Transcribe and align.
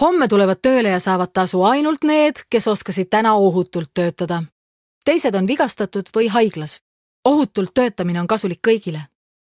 homme 0.00 0.28
tulevad 0.28 0.58
tööle 0.62 0.88
ja 0.88 1.00
saavad 1.00 1.32
tasu 1.32 1.62
ainult 1.62 2.04
need, 2.04 2.44
kes 2.50 2.68
oskasid 2.68 3.10
täna 3.10 3.34
ohutult 3.34 3.90
töötada. 3.94 4.42
teised 5.04 5.34
on 5.34 5.46
vigastatud 5.46 6.08
või 6.16 6.28
haiglas. 6.28 6.80
ohutult 7.24 7.70
töötamine 7.74 8.20
on 8.20 8.26
kasulik 8.26 8.60
kõigile. 8.68 9.00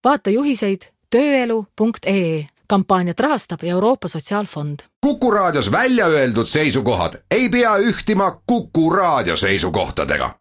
vaata 0.04 0.30
juhiseid 0.30 0.82
tööelu.ee 1.10 2.46
kampaaniat 2.66 3.20
rahastab 3.20 3.60
Euroopa 3.62 4.08
Sotsiaalfond. 4.08 4.78
kuku 5.00 5.30
raadios 5.30 5.72
välja 5.72 6.06
öeldud 6.06 6.46
seisukohad 6.46 7.12
ei 7.30 7.48
pea 7.48 7.76
ühtima 7.76 8.40
Kuku 8.46 8.90
raadio 8.90 9.36
seisukohtadega. 9.36 10.34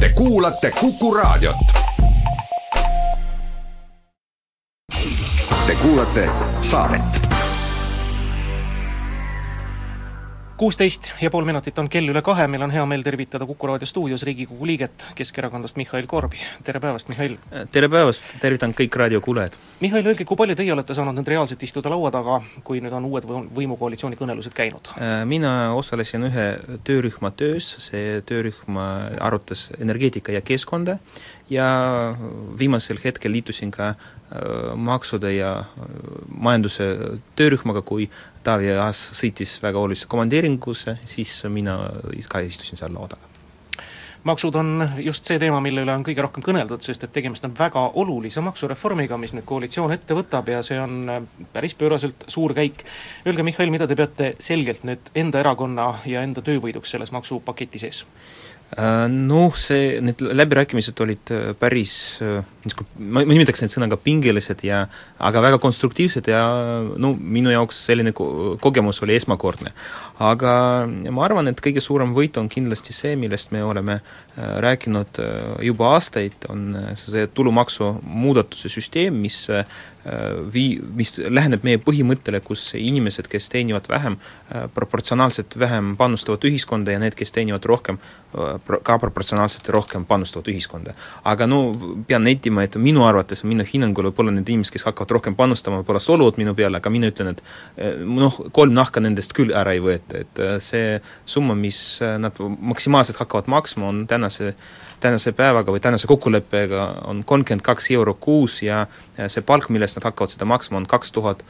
Te 0.00 0.08
kuulate 0.08 0.70
Kuku 0.80 1.14
raadiot. 1.14 1.56
Te 5.66 5.74
kuulate 5.74 6.30
saadet 6.60 7.31
kuusteist 10.62 11.08
ja 11.20 11.30
pool 11.30 11.42
minutit 11.42 11.78
on 11.82 11.88
kell 11.90 12.06
üle 12.06 12.20
kahe, 12.22 12.44
meil 12.46 12.62
on 12.62 12.70
hea 12.70 12.82
meel 12.86 13.02
tervitada 13.02 13.46
Kuku 13.48 13.66
raadio 13.66 13.86
stuudios 13.90 14.22
Riigikogu 14.22 14.66
liiget 14.68 15.02
Keskerakondast 15.18 15.74
Mihhail 15.76 16.06
Korbi. 16.06 16.38
tere 16.62 16.78
päevast, 16.80 17.08
Mihhail! 17.10 17.34
tere 17.74 17.88
päevast, 17.90 18.30
tervitan 18.38 18.70
kõik 18.78 18.94
raadiokuulajad! 19.02 19.56
Mihhail, 19.80 20.06
öelge, 20.12 20.22
kui 20.28 20.38
palju 20.38 20.54
teie 20.54 20.70
olete 20.70 20.94
saanud 20.94 21.18
nüüd 21.18 21.32
reaalselt 21.34 21.66
istuda 21.66 21.90
laua 21.90 22.12
taga, 22.14 22.38
kui 22.62 22.78
nüüd 22.84 22.94
on 22.94 23.10
uued 23.10 23.26
võimukoalitsiooni 23.58 24.20
kõnelused 24.20 24.54
käinud? 24.54 24.92
Äh, 25.02 25.24
mina 25.26 25.72
osalesin 25.74 26.30
ühe 26.30 26.46
töörühma 26.86 27.34
töös, 27.34 27.74
see 27.88 28.22
töörühm 28.30 28.78
arutas 29.18 29.72
energeetika 29.80 30.30
ja 30.30 30.46
keskkonda 30.46 31.00
ja 31.52 31.68
viimasel 32.58 32.98
hetkel 33.04 33.32
liitusin 33.32 33.70
ka 33.70 33.92
Äh, 34.32 34.76
maksude 34.76 35.32
ja 35.34 35.58
äh, 35.58 35.64
majanduse 36.40 36.84
töörühmaga, 37.36 37.82
kui 37.84 38.06
Taavi 38.44 38.70
Aas 38.80 39.00
sõitis 39.18 39.58
väga 39.60 39.76
olulisse 39.76 40.08
komandeeringusse, 40.08 40.94
siis 41.04 41.34
mina 41.52 41.74
ka 42.32 42.40
istusin 42.40 42.80
seal 42.80 42.94
laua 42.96 43.10
taga 43.12 43.28
maksud 44.24 44.54
on 44.56 44.88
just 45.02 45.28
see 45.28 45.36
teema, 45.42 45.58
mille 45.60 45.82
üle 45.84 45.92
on 45.92 46.04
kõige 46.06 46.22
rohkem 46.24 46.44
kõneldud, 46.46 46.80
sest 46.86 47.04
et 47.04 47.12
tegemist 47.12 47.44
on 47.44 47.52
väga 47.58 47.82
olulise 47.98 48.40
maksureformiga, 48.40 49.18
mis 49.20 49.34
nüüd 49.36 49.44
koalitsioon 49.44 49.92
ette 49.92 50.16
võtab 50.16 50.48
ja 50.48 50.62
see 50.64 50.80
on 50.80 50.96
äh, 51.12 51.20
päris 51.52 51.76
pööraselt 51.76 52.24
suur 52.32 52.56
käik. 52.56 52.86
Öelge, 53.26 53.44
Mihhail, 53.44 53.74
mida 53.74 53.90
te 53.90 53.98
peate 53.98 54.32
selgelt 54.40 54.86
nüüd 54.88 55.12
enda 55.12 55.44
erakonna 55.44 55.90
ja 56.08 56.24
enda 56.24 56.40
töövõiduks 56.40 56.96
selles 56.96 57.12
maksupaketi 57.12 57.84
sees? 57.84 58.06
Äh, 58.72 59.04
noh, 59.12 59.52
see, 59.52 59.98
need 60.00 60.22
läbirääkimised 60.24 61.00
olid 61.04 61.28
äh, 61.28 61.50
päris 61.60 62.22
äh, 62.24 62.38
ma, 62.96 63.20
ma 63.20 63.26
nimetaks 63.28 63.60
neid 63.60 63.72
sõnaga 63.74 63.98
pingelised 64.00 64.62
ja 64.64 64.86
aga 65.20 65.42
väga 65.44 65.58
konstruktiivsed 65.60 66.30
ja 66.32 66.40
no 66.96 67.10
minu 67.12 67.52
jaoks 67.52 67.82
selline 67.90 68.14
ko-, 68.16 68.56
kogemus 68.64 69.02
oli 69.04 69.18
esmakordne. 69.18 69.74
Aga 70.18 70.52
ma 70.88 71.24
arvan, 71.24 71.48
et 71.48 71.60
kõige 71.62 71.80
suurem 71.80 72.12
võit 72.16 72.36
on 72.40 72.50
kindlasti 72.52 72.92
see, 72.96 73.16
millest 73.16 73.52
me 73.54 73.62
oleme 73.64 74.00
rääkinud 74.36 75.20
juba 75.64 75.94
aastaid, 75.96 76.36
on 76.52 76.76
see 76.96 77.26
tulumaksu 77.34 77.94
muudatuse 78.02 78.70
süsteem, 78.72 79.16
mis 79.24 79.44
vii-, 80.52 80.80
mis 80.96 81.12
läheneb 81.18 81.62
meie 81.66 81.78
põhimõttele, 81.82 82.40
kus 82.44 82.72
inimesed, 82.78 83.28
kes 83.30 83.48
teenivad 83.52 83.86
vähem, 83.90 84.16
proportsionaalselt 84.74 85.54
vähem 85.58 85.94
panustavad 85.96 86.44
ühiskonda 86.48 86.94
ja 86.94 87.02
need, 87.02 87.14
kes 87.18 87.32
teenivad 87.34 87.64
rohkem, 87.68 88.00
ka 88.82 88.98
proportsionaalselt 88.98 89.68
rohkem 89.74 90.04
panustavad 90.08 90.48
ühiskonda. 90.50 90.94
aga 91.24 91.46
no 91.46 91.60
pean 92.06 92.24
nentima, 92.24 92.64
et 92.64 92.76
minu 92.76 93.04
arvates, 93.06 93.44
minu 93.44 93.64
hinnangul 93.68 94.10
võib-olla 94.10 94.34
need 94.34 94.48
inimesed, 94.48 94.72
kes 94.74 94.86
hakkavad 94.88 95.18
rohkem 95.18 95.36
panustama, 95.38 95.82
võib-olla 95.82 96.00
solvuvad 96.00 96.40
minu 96.40 96.54
peale, 96.54 96.80
aga 96.80 96.90
mina 96.90 97.12
ütlen, 97.12 97.36
et 97.36 97.42
noh, 98.02 98.40
kolm 98.52 98.74
nahka 98.74 99.00
nendest 99.00 99.36
küll 99.36 99.54
ära 99.54 99.76
ei 99.76 99.84
võeta, 99.84 100.01
et 100.18 100.40
see 100.64 100.96
summa, 101.26 101.54
mis 101.58 102.00
nad 102.18 102.38
maksimaalselt 102.58 103.20
hakkavad 103.22 103.50
maksma, 103.52 103.88
on 103.88 104.06
tänase 104.10 104.54
tänase 105.02 105.32
päevaga 105.34 105.72
või 105.74 105.82
tänase 105.82 106.06
kokkuleppega 106.06 106.84
on 107.10 107.24
kolmkümmend 107.26 107.64
kaks 107.66 107.90
euro 107.90 108.14
kuus 108.14 108.60
ja 108.62 108.84
see 109.26 109.42
palk, 109.46 109.66
millest 109.74 109.98
nad 109.98 110.06
hakkavad 110.06 110.30
seda 110.30 110.46
maksma, 110.48 110.78
on 110.78 110.86
kaks 110.86 111.12
tuhat 111.12 111.42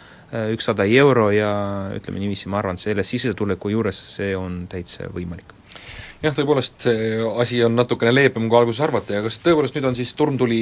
ükssada 0.55 0.89
euro 0.89 1.29
ja 1.35 1.53
ütleme 1.97 2.23
niiviisi, 2.23 2.49
ma 2.49 2.63
arvan, 2.63 2.81
selle 2.81 3.05
sissetuleku 3.05 3.75
juures 3.75 4.01
see 4.17 4.33
on 4.37 4.65
täitsa 4.73 5.11
võimalik 5.13 5.62
jah, 6.23 6.35
tõepoolest 6.37 6.87
see 6.87 7.19
asi 7.43 7.63
on 7.67 7.77
natukene 7.77 8.13
leebem, 8.15 8.49
kui 8.51 8.59
alguses 8.59 8.83
arvati, 8.85 9.17
aga 9.17 9.29
kas 9.29 9.41
tõepoolest 9.45 9.77
nüüd 9.77 9.89
on 9.91 9.99
siis 9.99 10.13
turmtuli 10.19 10.61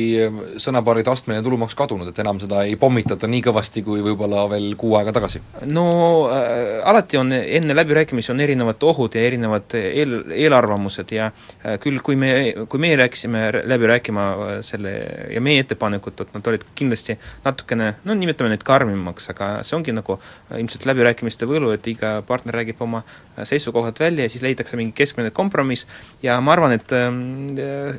sõnapaaride 0.62 1.12
astmeline 1.12 1.44
tulumaks 1.44 1.76
kadunud, 1.78 2.10
et 2.10 2.22
enam 2.22 2.40
seda 2.42 2.64
ei 2.68 2.76
pommitata 2.80 3.28
nii 3.30 3.44
kõvasti 3.48 3.84
kui 3.86 4.04
võib-olla 4.04 4.46
veel 4.50 4.72
kuu 4.80 4.96
aega 4.98 5.14
tagasi? 5.16 5.42
no 5.70 5.86
äh, 6.32 6.80
alati 6.88 7.20
on, 7.20 7.32
enne 7.32 7.76
läbirääkimisi 7.76 8.32
on 8.32 8.40
erinevad 8.40 8.82
ohud 8.90 9.14
ja 9.16 9.24
erinevad 9.26 9.76
eel, 9.78 10.16
eelarvamused 10.34 11.12
ja 11.14 11.30
äh, 11.30 11.78
küll, 11.82 12.00
kui 12.04 12.16
me, 12.20 12.32
kui 12.70 12.80
meie 12.82 12.98
läksime 13.00 13.46
läbi 13.64 13.90
rääkima 13.90 14.26
äh, 14.30 14.52
selle 14.66 14.94
ja 15.34 15.40
meie 15.44 15.64
ettepanekud, 15.64 16.24
et 16.24 16.34
nad 16.36 16.50
olid 16.52 16.64
kindlasti 16.78 17.16
natukene, 17.44 17.94
no 18.04 18.16
nimetame 18.16 18.52
neid 18.52 18.64
karmimaks, 18.66 19.30
aga 19.32 19.50
see 19.66 19.76
ongi 19.78 19.94
nagu 19.96 20.16
äh, 20.18 20.58
ilmselt 20.60 20.86
läbirääkimiste 20.88 21.48
võlu, 21.50 21.72
et 21.74 21.86
iga 21.90 22.18
partner 22.26 22.60
räägib 22.60 22.80
oma 22.84 23.02
äh, 23.04 23.44
seisukohad 23.48 24.00
välja 24.00 24.26
ja 24.26 24.32
siis 24.32 24.44
leitakse 24.44 24.78
mingi 24.80 24.94
keskmine 24.96 25.30
kompromiss, 25.30 25.49
kompromiss. 25.50 25.86
Ja 26.22 26.38
ma 26.44 26.54
arvan, 26.54 26.76
et 26.78 26.92
ähm, 26.96 27.20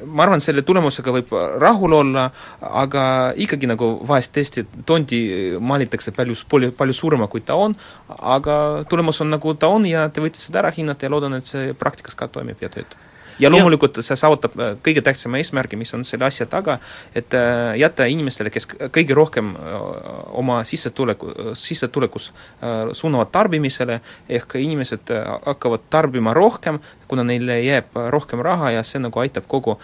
ma 0.05 0.25
arvan, 0.25 0.41
selle 0.43 0.63
tulemusega 0.67 1.13
võib 1.15 1.35
rahul 1.61 1.97
olla, 1.99 2.29
aga 2.61 3.03
ikkagi 3.35 3.69
nagu 3.69 3.93
vahest 4.07 4.35
tõesti 4.37 4.65
tondi 4.87 5.21
maalitakse 5.59 6.15
palju, 6.15 6.39
palju, 6.49 6.71
palju 6.77 6.97
suurema, 6.97 7.29
kui 7.31 7.43
ta 7.45 7.59
on, 7.59 7.75
aga 8.19 8.57
tulemus 8.89 9.21
on 9.21 9.33
nagu 9.35 9.55
ta 9.59 9.71
on 9.71 9.87
ja 9.89 10.07
te 10.09 10.23
võite 10.23 10.41
seda 10.41 10.63
ära 10.63 10.73
hinnata 10.75 11.07
ja 11.07 11.13
loodan, 11.13 11.39
et 11.39 11.49
see 11.49 11.73
praktikas 11.77 12.17
ka 12.17 12.31
toimib 12.31 12.61
ja 12.61 12.71
töötab. 12.71 13.11
Ja 13.41 13.49
loomulikult 13.49 13.97
see 14.05 14.17
saavutab 14.19 14.55
äh, 14.59 14.73
kõige 14.85 15.01
tähtsama 15.05 15.39
eesmärgi, 15.41 15.79
mis 15.79 15.93
on 15.97 16.03
selle 16.07 16.27
asja 16.27 16.45
taga, 16.49 16.77
et 17.17 17.33
äh, 17.37 17.73
jätta 17.81 18.05
inimestele, 18.11 18.51
kes 18.53 18.67
kõige 18.93 19.17
rohkem 19.17 19.53
äh, 19.55 19.77
oma 20.37 20.61
sissetuleku, 20.67 21.31
sissetulekus 21.57 22.31
suunavad 22.97 23.31
tarbimisele, 23.33 23.99
ehk 24.29 24.55
inimesed 24.61 25.09
hakkavad 25.45 25.87
tarbima 25.89 26.33
rohkem, 26.37 26.79
kuna 27.11 27.25
neile 27.27 27.57
jääb 27.59 27.97
rohkem 28.13 28.39
raha 28.45 28.71
ja 28.77 28.83
see 28.87 29.01
nagu 29.03 29.19
aitab 29.19 29.47
kogu 29.51 29.75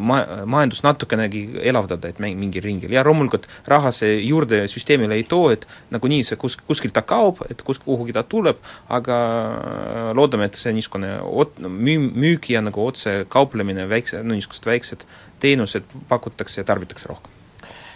ma-, 0.00 0.44
majandust 0.48 0.84
natukenegi 0.86 1.42
elavdada, 1.70 2.08
et 2.08 2.20
mingil 2.24 2.64
ringil. 2.64 2.94
Ja 2.96 3.04
loomulikult 3.04 3.48
raha 3.68 3.92
see 3.94 4.16
juurde 4.24 4.62
süsteemile 4.72 5.18
ei 5.18 5.26
too, 5.28 5.50
et 5.52 5.66
nagunii 5.92 6.22
see 6.26 6.40
kus, 6.40 6.56
kuskilt 6.68 6.96
ta 6.96 7.04
kaob, 7.04 7.42
et 7.52 7.60
kus, 7.66 7.82
kuhugi 7.84 8.16
ta 8.16 8.24
tuleb, 8.24 8.60
aga 8.88 9.18
loodame, 10.16 10.48
et 10.48 10.60
see 10.60 10.72
niisugune 10.76 11.18
ot-, 11.20 11.60
müü-, 11.60 12.12
müügi 12.14 12.56
ja 12.56 12.64
nagu 12.64 12.86
otse 12.86 13.20
kauplemine, 13.28 13.88
väikse, 13.90 14.24
no 14.24 14.36
niisugused 14.36 14.70
väiksed 14.70 15.04
teenused 15.40 15.92
pakutakse 16.08 16.60
ja 16.60 16.68
tarbitakse 16.68 17.12
rohkem 17.12 17.39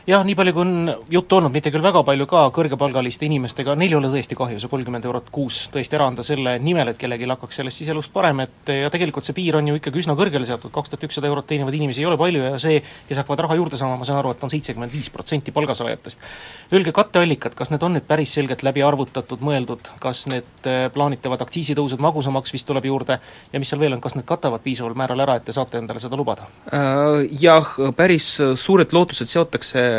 jah, 0.07 0.25
nii 0.27 0.35
palju, 0.37 0.53
kui 0.53 0.63
on 0.65 0.91
juttu 1.13 1.39
olnud, 1.39 1.53
mitte 1.55 1.71
küll 1.73 1.85
väga 1.85 2.03
palju 2.05 2.27
ka, 2.29 2.43
kõrgepalgaliste 2.55 3.25
inimestega, 3.25 3.75
neil 3.79 3.95
ei 3.95 3.99
ole 3.99 4.11
tõesti 4.13 4.37
kahju 4.37 4.61
see 4.61 4.71
kolmkümmend 4.73 5.07
eurot 5.09 5.31
kuus 5.33 5.63
tõesti 5.73 5.97
ära 5.97 6.09
anda 6.11 6.25
selle 6.27 6.59
nimel, 6.61 6.91
et 6.93 6.99
kellelgi 7.01 7.29
hakkaks 7.31 7.61
sellest 7.61 7.81
siselust 7.81 8.13
parem, 8.13 8.43
et 8.45 8.73
ja 8.85 8.91
tegelikult 8.93 9.25
see 9.25 9.37
piir 9.37 9.57
on 9.57 9.71
ju 9.71 9.79
ikkagi 9.79 10.03
üsna 10.03 10.17
kõrgele 10.19 10.49
seatud, 10.49 10.73
kaks 10.75 10.93
tuhat 10.93 11.07
ükssada 11.09 11.31
eurot 11.31 11.49
teenivaid 11.49 11.79
inimesi 11.79 12.05
ei 12.05 12.09
ole 12.11 12.19
palju 12.21 12.43
ja 12.45 12.59
see, 12.61 12.83
kes 13.09 13.23
hakkavad 13.23 13.45
raha 13.47 13.57
juurde 13.61 13.81
saama, 13.81 13.97
ma 14.01 14.09
saan 14.09 14.21
aru, 14.21 14.35
et 14.35 14.45
on 14.45 14.53
seitsekümmend 14.53 14.93
viis 14.93 15.09
protsenti 15.15 15.55
palgasaajatest. 15.57 16.29
Öelge, 16.75 16.93
katteallikad, 16.97 17.57
kas 17.57 17.73
need 17.73 17.87
on 17.87 17.97
nüüd 17.97 18.09
päris 18.09 18.37
selgelt 18.37 18.65
läbi 18.67 18.85
arvutatud, 18.85 19.41
mõeldud, 19.45 19.89
kas 20.05 20.27
need 20.29 20.69
äh, 20.69 20.87
plaanitavad 20.93 21.41
aktsiisitõusud, 21.47 22.03
magusamaks 22.05 22.53
vist 22.53 22.69
tuleb 22.69 22.91
juurde 22.91 23.19
ja 23.53 23.63
mis 23.63 23.73
seal 23.73 23.81
veel 23.81 23.97
on, 23.97 24.05
kas 24.05 24.19
need 24.19 24.29
katavad 24.29 24.61
piisaval 24.65 24.97
määral 24.99 25.25
ära, 25.25 25.39
et 25.41 25.49
te 25.49 25.57
saate 25.57 25.81
endale 25.81 26.03
seda 26.03 26.19
lubada? 26.21 26.49
Äh, 26.69 27.25
jah, 27.41 27.73
päris 27.97 28.29
suured 28.61 28.93
lootused 28.93 29.31
seotakse 29.31 29.94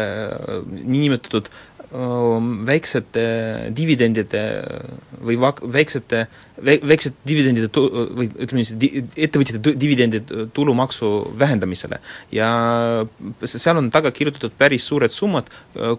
niinimetatud 0.72 1.50
väiksete 2.68 3.26
dividendide 3.76 4.42
või 5.24 5.38
väiksete 5.40 6.26
väiksed 6.64 7.16
dividendide 7.28 7.68
tu-, 7.74 7.88
või 8.16 8.28
ütleme 8.30 8.64
niiviisi, 8.64 9.04
ettevõtjate 9.28 9.74
dividendide 9.76 10.46
tulumaksu 10.56 11.10
vähendamisele. 11.40 12.00
ja 12.32 12.48
seal 13.44 13.78
on 13.78 13.90
taga 13.92 14.12
kirjutatud 14.12 14.54
päris 14.58 14.88
suured 14.88 15.12
summad, 15.12 15.50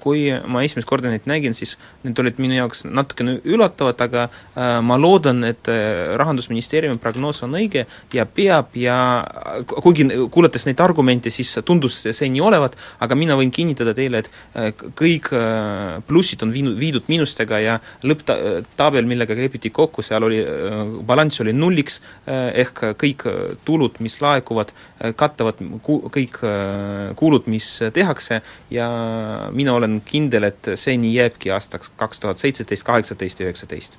kui 0.01 0.31
ma 0.49 0.63
esimest 0.65 0.89
korda 0.89 1.11
neid 1.13 1.29
nägin, 1.29 1.55
siis 1.55 1.77
need 2.05 2.19
olid 2.19 2.41
minu 2.41 2.57
jaoks 2.57 2.87
natukene 2.89 3.41
üllatavad, 3.45 4.01
aga 4.01 4.27
äh, 4.29 4.79
ma 4.83 4.97
loodan, 5.01 5.45
et 5.45 5.69
äh, 5.69 6.17
Rahandusministeeriumi 6.17 7.01
prognoos 7.03 7.43
on 7.45 7.57
õige 7.59 7.87
ja 8.15 8.27
peab 8.27 8.77
ja 8.81 8.97
kuigi 9.69 10.09
kuulates 10.33 10.67
neid 10.69 10.81
argumente, 10.81 11.31
siis 11.31 11.53
tundus 11.65 12.01
see 12.07 12.31
nii 12.33 12.45
olevat, 12.45 12.79
aga 13.05 13.19
mina 13.19 13.37
võin 13.37 13.53
kinnitada 13.53 13.95
teile, 13.97 14.25
et 14.25 14.33
äh, 14.57 14.73
kõik 14.97 15.31
plussid 16.07 16.43
on 16.47 16.53
viinud, 16.55 16.77
viidud 16.79 17.11
miinustega 17.11 17.61
ja 17.63 17.77
lõpptabel, 18.07 19.07
millega 19.09 19.37
lepiti 19.39 19.71
kokku, 19.75 20.05
seal 20.07 20.27
oli 20.27 20.41
balanss 21.07 21.43
oli 21.45 21.55
nulliks, 21.57 22.01
eh, 22.27 22.63
ehk 22.65 22.83
kõik 23.01 23.27
tulud, 23.67 24.01
mis 24.05 24.19
laekuvad, 24.23 24.73
katavad 25.17 25.61
ku-, 25.83 26.03
kõik 26.13 26.41
kulud, 27.19 27.51
mis 27.53 27.69
tehakse 27.95 28.41
ja 28.71 28.89
mina 29.53 29.77
olen 29.77 30.01
kindel, 30.07 30.51
et 30.51 30.75
see 30.75 30.97
nii 31.01 31.15
jääbki 31.17 31.53
aastaks 31.55 31.93
kaks 31.97 32.23
tuhat 32.23 32.43
seitseteist, 32.43 32.87
kaheksateist 32.87 33.41
ja 33.41 33.49
üheksateist 33.49 33.99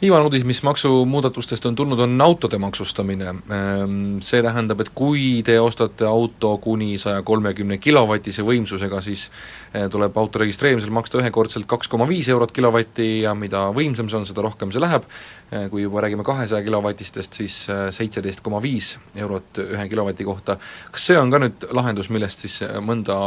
viimane 0.00 0.24
uudis, 0.24 0.44
mis 0.48 0.62
maksumuudatustest 0.62 1.66
on 1.66 1.74
tulnud, 1.74 1.98
on 2.00 2.20
autode 2.20 2.58
maksustamine. 2.58 3.28
Ehm, 3.28 4.18
see 4.24 4.40
tähendab, 4.42 4.80
et 4.80 4.90
kui 4.96 5.42
te 5.44 5.58
ostate 5.60 6.06
auto 6.08 6.54
kuni 6.62 6.94
saja 6.98 7.20
kolmekümne 7.26 7.76
kilovatise 7.78 8.44
võimsusega, 8.46 9.02
siis 9.04 9.26
eh, 9.74 9.88
tuleb 9.92 10.16
auto 10.16 10.40
registreerimisel 10.40 10.94
maksta 10.96 11.20
ühekordselt 11.20 11.68
kaks 11.68 11.92
koma 11.92 12.08
viis 12.08 12.30
eurot 12.32 12.52
kilovatti 12.56 13.10
ja 13.26 13.34
mida 13.36 13.66
võimsam 13.76 14.08
see 14.08 14.22
on, 14.22 14.26
seda 14.28 14.44
rohkem 14.46 14.72
see 14.72 14.80
läheb, 14.80 15.04
eh, 15.52 15.68
kui 15.72 15.84
juba 15.84 16.06
räägime 16.06 16.24
kahesaja 16.24 16.64
kilovatistest, 16.64 17.40
siis 17.42 17.62
eh, 17.68 17.86
seitseteist 17.92 18.40
koma 18.46 18.62
viis 18.64 18.94
eurot 19.20 19.64
ühe 19.68 19.88
kilovati 19.92 20.24
kohta. 20.24 20.56
kas 20.90 21.10
see 21.12 21.20
on 21.20 21.30
ka 21.30 21.44
nüüd 21.44 21.72
lahendus, 21.76 22.08
millest 22.08 22.46
siis 22.46 22.62
mõnda 22.80 23.18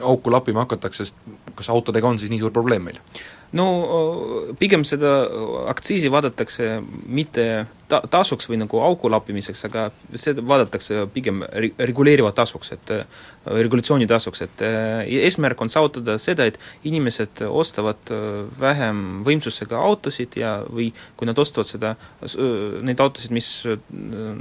auku 0.00 0.32
lappima 0.32 0.66
hakatakse, 0.66 1.08
sest 1.08 1.56
kas 1.56 1.72
autodega 1.72 2.08
on 2.08 2.20
siis 2.20 2.30
nii 2.32 2.44
suur 2.44 2.52
probleem 2.52 2.84
meil? 2.90 3.00
No 3.52 3.66
pigem 4.58 4.84
seda 4.88 5.12
aktsiisi 5.72 6.10
vaadatakse 6.12 6.80
mitte 7.06 7.46
ta-, 7.92 8.02
tasuks 8.10 8.48
või 8.50 8.58
nagu 8.62 8.80
augu 8.82 9.10
lappimiseks, 9.12 9.64
aga 9.68 9.86
seda 10.18 10.44
vaadatakse 10.46 11.06
pigem 11.14 11.42
ri-, 11.52 11.72
reguleeriva 11.78 12.32
tasuks, 12.36 12.72
et 12.76 12.92
regulatsiooni 13.46 14.08
tasuks, 14.10 14.44
et 14.46 14.64
eesmärk 14.64 15.60
on 15.62 15.70
saavutada 15.72 16.16
seda, 16.22 16.46
et 16.48 16.58
inimesed 16.88 17.44
ostavad 17.48 18.12
vähem 18.60 19.22
võimsusega 19.26 19.80
autosid 19.82 20.36
ja 20.40 20.54
või 20.66 20.90
kui 21.18 21.28
nad 21.28 21.38
ostavad 21.42 21.68
seda, 21.68 21.94
neid 22.86 23.02
autosid, 23.02 23.34
mis 23.34 23.50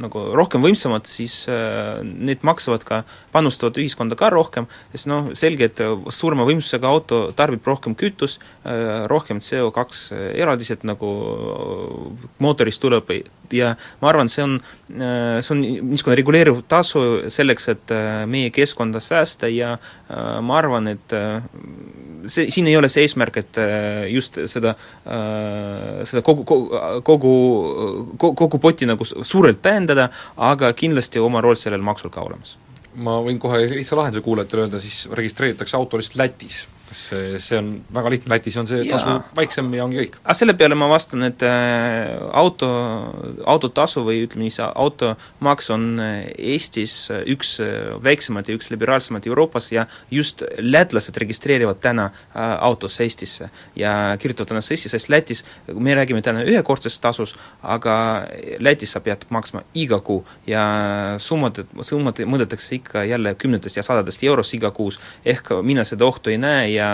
nagu 0.01 0.25
rohkem 0.38 0.63
võimsamad, 0.63 1.09
siis 1.09 1.44
need 2.06 2.45
maksavad 2.47 2.86
ka, 2.88 3.01
panustavad 3.33 3.80
ühiskonda 3.81 4.18
ka 4.19 4.31
rohkem, 4.33 4.69
sest 4.94 5.09
noh, 5.12 5.31
selge, 5.38 5.71
et 5.71 5.83
suurema 6.13 6.45
võimsusega 6.47 6.89
auto 6.89 7.24
tarbib 7.38 7.65
rohkem 7.68 7.97
kütust, 7.97 8.44
rohkem 9.12 9.42
CO2 9.44 10.21
eraldised 10.42 10.86
nagu 10.88 11.12
mootorist 12.42 12.81
tuleb 12.81 13.12
ja 13.51 13.73
ma 14.01 14.09
arvan, 14.11 14.29
see 14.31 14.43
on, 14.45 14.57
see 14.88 15.53
on 15.55 15.61
niisugune 15.61 16.17
reguleeriv 16.19 16.61
tasu 16.71 17.03
selleks, 17.31 17.67
et 17.73 17.93
äh, 17.95 18.23
meie 18.29 18.51
keskkonda 18.53 19.01
säästa 19.03 19.49
ja 19.51 19.73
äh, 19.75 20.39
ma 20.45 20.57
arvan, 20.59 20.91
et 20.93 21.15
äh, 21.15 21.43
see, 22.25 22.49
siin 22.53 22.69
ei 22.69 22.77
ole 22.79 22.89
see 22.91 23.05
eesmärk, 23.05 23.41
et 23.41 23.61
just 24.11 24.38
seda, 24.51 24.75
seda 26.07 26.21
kogu, 26.25 26.45
kogu, 26.45 27.31
kogu, 28.17 28.33
kogu 28.43 28.59
poti 28.61 28.89
nagu 28.89 29.07
suurelt 29.07 29.61
tähendada, 29.63 30.09
aga 30.37 30.73
kindlasti 30.77 31.21
oma 31.21 31.41
roll 31.41 31.57
sellel 31.59 31.81
maksul 31.85 32.13
ka 32.13 32.21
olemas. 32.27 32.57
ma 32.91 33.21
võin 33.23 33.39
kohe 33.39 33.63
lihtsa 33.71 33.95
lahenduse 33.95 34.23
kuulajatele 34.25 34.67
öelda, 34.67 34.79
siis 34.83 35.07
registreeritakse 35.15 35.77
auto 35.77 35.97
lihtsalt 35.97 36.19
Lätis 36.19 36.65
kas 36.91 37.01
see, 37.11 37.39
see 37.39 37.57
on 37.59 37.69
väga 37.95 38.11
lihtne, 38.11 38.31
Lätis 38.33 38.57
on 38.59 38.67
see 38.67 38.83
tasu 38.89 39.13
väiksem 39.38 39.69
ja 39.75 39.85
ongi 39.85 39.99
kõik? 40.01 40.17
aga 40.23 40.35
selle 40.35 40.55
peale 40.59 40.75
ma 40.75 40.89
vastan, 40.91 41.23
et 41.27 41.43
äh, 41.47 42.11
auto, 42.38 42.69
autotasu 43.47 44.03
või 44.07 44.25
ütleme 44.25 44.45
nii, 44.45 44.55
see 44.57 44.67
automaks 44.83 45.71
on 45.71 45.85
äh, 46.03 46.27
Eestis 46.51 46.95
äh, 47.13 47.23
üks 47.31 47.53
väiksemaid 48.03 48.51
ja 48.51 48.57
üks 48.57 48.71
liberaalsemaid 48.73 49.27
Euroopas 49.29 49.69
ja 49.71 49.85
just 50.11 50.43
lätlased 50.59 51.17
registreerivad 51.21 51.79
täna 51.83 52.09
autosse 52.35 53.05
Eestisse 53.05 53.49
ja 53.77 54.17
kirjutavad 54.19 54.55
ennast 54.55 54.73
Eestisse, 54.73 54.97
sest 54.97 55.11
Lätis 55.11 55.45
me 55.71 55.95
räägime 55.95 56.21
täna 56.25 56.44
ühekordsest 56.47 57.01
tasus, 57.03 57.35
aga 57.63 57.95
Lätis 58.59 58.95
sa 58.95 59.03
pead 59.03 59.23
maksma 59.31 59.63
iga 59.77 60.01
kuu 60.03 60.25
ja 60.49 60.63
summad, 61.21 61.63
summad 61.87 62.19
mõõdetakse 62.25 62.75
ikka 62.79 63.05
jälle 63.07 63.35
kümnetest 63.39 63.79
ja 63.79 63.85
sadadest 63.85 64.23
eurost 64.27 64.55
iga 64.57 64.73
kuus, 64.75 64.99
ehk 65.25 65.53
mina 65.63 65.85
seda 65.87 66.07
ohtu 66.07 66.33
ei 66.33 66.39
näe 66.41 66.67
ja 66.73 66.81
ja 66.81 66.92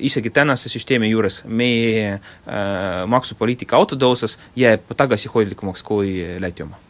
isegi 0.00 0.30
tänase 0.30 0.72
süsteemi 0.72 1.10
juures 1.10 1.42
meie 1.44 2.16
äh, 2.16 3.04
maksupoliitika 3.10 3.76
autode 3.76 4.08
osas 4.08 4.38
jääb 4.56 4.88
tagasihoidlikumaks 4.96 5.84
kui 5.86 6.18
Läti 6.40 6.64
oma. 6.66 6.80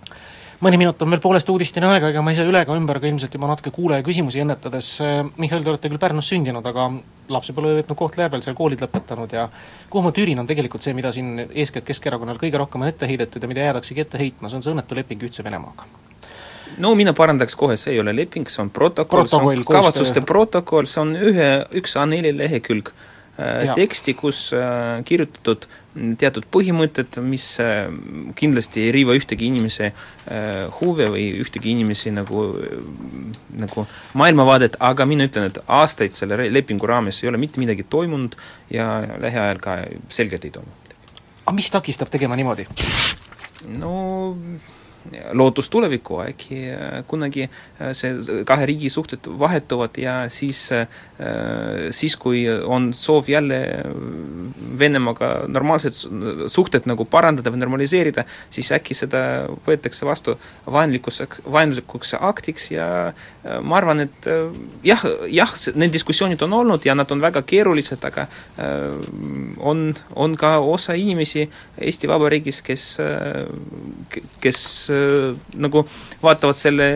Mõni 0.56 0.79
minut 0.81 1.03
on 1.05 1.11
veel 1.12 1.21
poolest 1.21 1.50
uudisteni 1.53 1.85
aega, 1.85 2.09
ega 2.09 2.23
ma 2.25 2.33
ei 2.33 2.38
saa 2.38 2.49
üle 2.49 2.62
ega 2.65 2.77
ümber 2.79 2.97
ka 3.03 3.09
ilmselt 3.11 3.35
juba 3.37 3.50
natuke 3.50 3.69
kuulaja 3.77 4.05
küsimusi 4.06 4.41
ennetades, 4.41 4.88
Mihhail, 5.37 5.67
te 5.67 5.73
olete 5.75 5.91
küll 5.93 6.00
Pärnus 6.00 6.31
sündinud, 6.33 6.65
aga 6.65 6.87
lapsepõlve 7.37 7.75
veetnud 7.83 8.00
Kohtla-Järvel, 8.00 8.44
seal 8.47 8.56
koolid 8.56 8.81
lõpetanud 8.87 9.37
ja 9.37 9.50
kuhu 9.93 10.06
ma 10.06 10.15
tüürin, 10.17 10.41
on 10.41 10.49
tegelikult 10.49 10.87
see, 10.87 10.97
mida 10.97 11.12
siin 11.12 11.44
eeskätt 11.50 11.85
Keskerakonnal 11.93 12.41
kõige 12.41 12.62
rohkem 12.62 12.87
on 12.87 12.88
ette 12.88 13.11
heidetud 13.11 13.44
ja 13.44 13.53
mida 13.53 13.69
jäädaksegi 13.69 14.06
ette 14.06 14.25
heitma, 14.25 14.49
see 14.49 14.62
on 14.62 14.65
see 14.65 14.73
õnnetu 14.73 14.97
leping 14.97 15.29
Ühtse 15.29 15.44
Venemaaga 15.44 16.06
no 16.82 16.94
mina 16.98 17.14
parandaks 17.16 17.56
kohe, 17.58 17.76
see 17.80 17.96
ei 17.96 18.02
ole 18.02 18.14
leping, 18.16 18.48
see 18.50 18.62
on 18.64 18.70
protokoll, 18.74 19.28
see 19.30 19.40
on 19.40 19.66
kavatsuste 19.66 20.22
protokoll, 20.26 20.88
see 20.90 21.02
on 21.02 21.16
ühe, 21.16 21.50
üks 21.80 21.96
A4 22.00 22.32
lehekülg 22.36 22.92
äh, 22.92 23.72
teksti, 23.78 24.16
kus 24.18 24.48
äh, 24.56 25.02
kirjutatud 25.08 25.68
teatud 26.20 26.44
põhimõtted, 26.52 27.16
mis 27.24 27.44
äh, 27.64 27.86
kindlasti 28.36 28.82
ei 28.84 28.90
riiva 28.92 29.14
ühtegi 29.16 29.48
inimese 29.48 29.88
äh, 29.88 30.66
huve 30.80 31.08
või 31.14 31.28
ühtegi 31.40 31.72
inimesi 31.72 32.12
nagu 32.12 32.48
äh,, 32.60 32.80
nagu 33.64 33.86
maailmavaadet, 34.20 34.76
aga 34.84 35.08
mina 35.08 35.28
ütlen, 35.30 35.48
et 35.48 35.62
aastaid 35.64 36.18
selle 36.18 36.50
lepingu 36.52 36.88
raames 36.88 37.22
ei 37.22 37.32
ole 37.32 37.40
mitte 37.40 37.62
midagi 37.62 37.86
toimunud 37.88 38.36
ja 38.72 38.90
lähiajal 39.22 39.62
ka 39.64 39.78
selgelt 40.12 40.44
ei 40.44 40.52
toimu 40.58 40.82
aga 41.46 41.54
mis 41.54 41.70
takistab 41.70 42.10
tegema 42.10 42.36
niimoodi? 42.38 42.66
no 43.78 43.92
lootus 45.32 45.69
tulevikku, 45.70 46.20
äkki 46.20 46.58
äh, 46.70 47.05
kunagi 47.08 47.47
äh, 47.47 47.93
see 47.97 48.43
kahe 48.47 48.67
riigi 48.67 48.91
suhted 48.91 49.26
vahetuvad 49.38 49.99
ja 50.00 50.14
siis, 50.32 50.69
äh, 50.73 50.87
siis 51.91 52.17
kui 52.17 52.44
on 52.49 52.93
soov 52.94 53.29
jälle 53.31 53.61
Venemaaga 54.79 55.47
normaalsed 55.49 55.97
suhted 56.53 56.87
nagu 56.88 57.05
parandada 57.11 57.53
või 57.53 57.62
normaliseerida, 57.62 58.26
siis 58.50 58.70
äkki 58.73 58.94
seda 58.94 59.20
võetakse 59.67 60.06
vastu 60.06 60.37
vaenlikuks, 60.73 61.23
vaenlikuks 61.52 62.14
aktiks 62.20 62.70
ja 62.75 62.88
ma 63.62 63.79
arvan, 63.79 64.05
et 64.06 64.29
jah, 64.85 65.02
jah, 65.32 65.55
need 65.75 65.94
diskussioonid 65.94 66.43
on 66.44 66.56
olnud 66.61 66.85
ja 66.87 66.94
nad 66.99 67.11
on 67.14 67.23
väga 67.23 67.43
keerulised, 67.47 68.05
aga 68.05 68.26
on, 69.59 69.88
on 70.14 70.37
ka 70.37 70.56
osa 70.61 70.97
inimesi 70.99 71.47
Eesti 71.81 72.11
Vabariigis, 72.11 72.61
kes, 72.67 72.87
kes 74.43 74.62
nagu 75.54 75.82
vaatavad 76.22 76.58
selle 76.60 76.87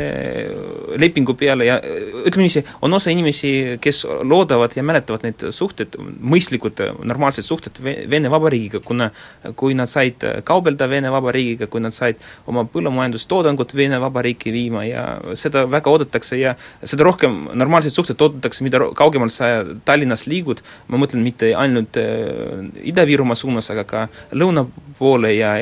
lepingu 1.01 1.35
peale 1.39 1.67
ja 1.69 1.79
ütleme 1.81 2.47
niiviisi, 2.47 2.65
on 2.83 2.95
osa 2.97 3.13
inimesi, 3.13 3.53
kes 3.81 4.03
loodavad 4.23 4.75
ja 4.77 4.85
mäletavad 4.87 5.25
neid 5.27 5.47
suhted, 5.55 5.97
mõistlikud, 6.21 6.83
normaalsed 7.05 7.47
suhted 7.47 7.81
Vene 7.83 8.31
Vabariigiga, 8.33 8.81
kuna 8.85 9.11
kui 9.57 9.77
nad 9.79 9.91
said 9.91 10.25
kaubelda 10.45 10.89
Vene 10.91 11.13
Vabariigiga, 11.13 11.69
kui 11.71 11.83
nad 11.83 11.95
said 11.95 12.21
oma 12.51 12.65
põllumajandustoodangut 12.69 13.75
Vene 13.77 14.01
Vabariiki 14.03 14.53
viima 14.55 14.85
ja 14.89 15.05
seda 15.39 15.67
väga 15.71 15.93
oodatakse 15.93 16.39
ja 16.41 16.55
seda 16.85 17.07
rohkem 17.07 17.43
normaalseid 17.55 17.95
suhteid 17.95 18.21
oodatakse, 18.21 18.65
mida 18.67 18.83
kaugemale 18.97 19.33
sa 19.35 19.51
Tallinnas 19.85 20.27
liigud, 20.31 20.63
ma 20.89 21.01
mõtlen 21.01 21.25
mitte 21.25 21.53
ainult 21.57 21.99
Ida-Virumaa 22.01 23.39
suunas, 23.39 23.71
aga 23.73 23.85
ka 23.89 24.07
lõuna 24.37 24.67
poole 24.99 25.33
ja 25.35 25.55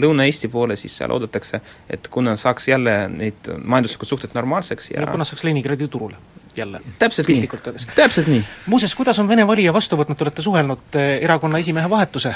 Lõuna-Eesti 0.00 0.48
poole, 0.52 0.76
siis 0.80 0.94
seal 0.96 1.12
oodatakse, 1.12 1.60
et 1.90 2.08
kuna 2.08 2.36
saaks 2.36 2.68
jälle 2.68 3.08
neid 3.08 3.52
majanduslikud 3.64 4.08
suhted 4.08 4.34
normaalseks 4.34 4.90
ja, 4.90 5.00
ja 5.00 5.06
kuna 5.06 5.24
saaks 5.24 5.44
Leningradi 5.44 5.88
turule 5.88 6.16
jälle. 6.56 6.80
täpselt 6.98 7.28
nii, 7.28 7.48
täpselt 7.94 8.26
nii. 8.26 8.44
muuseas, 8.66 8.94
kuidas 8.94 9.18
on 9.18 9.28
Vene 9.28 9.46
valija 9.46 9.72
vastu 9.72 9.96
võtnud, 9.96 10.18
te 10.18 10.26
olete 10.26 10.42
suhelnud 10.42 10.98
eh, 10.98 11.18
erakonna 11.24 11.58
esimehe 11.58 11.90
vahetuse 11.90 12.34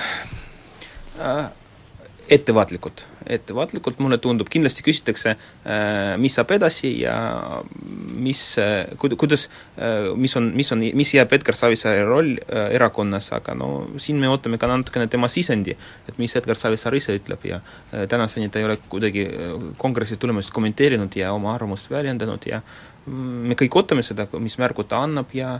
äh,? 1.20 1.50
ettevaatlikult, 2.28 3.06
ettevaatlikult 3.26 4.00
mulle 4.02 4.18
tundub, 4.22 4.48
kindlasti 4.52 4.84
küsitakse, 4.86 5.34
äh, 5.64 6.14
mis 6.20 6.36
saab 6.38 6.52
edasi 6.56 6.92
ja 7.02 7.14
mis, 8.14 8.42
äh, 8.58 8.92
kuidas, 8.98 9.48
äh, 9.76 10.10
mis 10.16 10.36
on, 10.36 10.50
mis 10.56 10.72
on, 10.72 10.84
mis 10.94 11.14
jääb 11.14 11.32
Edgar 11.32 11.56
Savisaare 11.58 12.04
roll 12.08 12.36
erakonnas, 12.48 13.32
aga 13.36 13.54
no 13.58 13.70
siin 14.02 14.20
me 14.20 14.30
ootame 14.30 14.58
ka 14.58 14.70
natukene 14.70 15.08
tema 15.12 15.28
sisendi, 15.28 15.76
et 16.08 16.18
mis 16.18 16.36
Edgar 16.36 16.58
Savisaar 16.58 16.96
ise 16.98 17.16
ütleb 17.18 17.44
ja 17.48 17.60
tänaseni 18.08 18.50
ta 18.50 18.60
ei 18.60 18.68
ole 18.68 18.78
kuidagi 18.88 19.26
kongressi 19.80 20.16
tulemust 20.20 20.52
kommenteerinud 20.54 21.14
ja 21.16 21.32
oma 21.32 21.54
arvamust 21.54 21.90
väljendanud 21.90 22.46
ja 22.48 22.62
me 23.06 23.56
kõik 23.58 23.74
ootame 23.80 24.04
seda, 24.06 24.28
mis 24.38 24.54
märgu 24.60 24.84
ta 24.86 25.00
annab 25.02 25.32
ja 25.34 25.56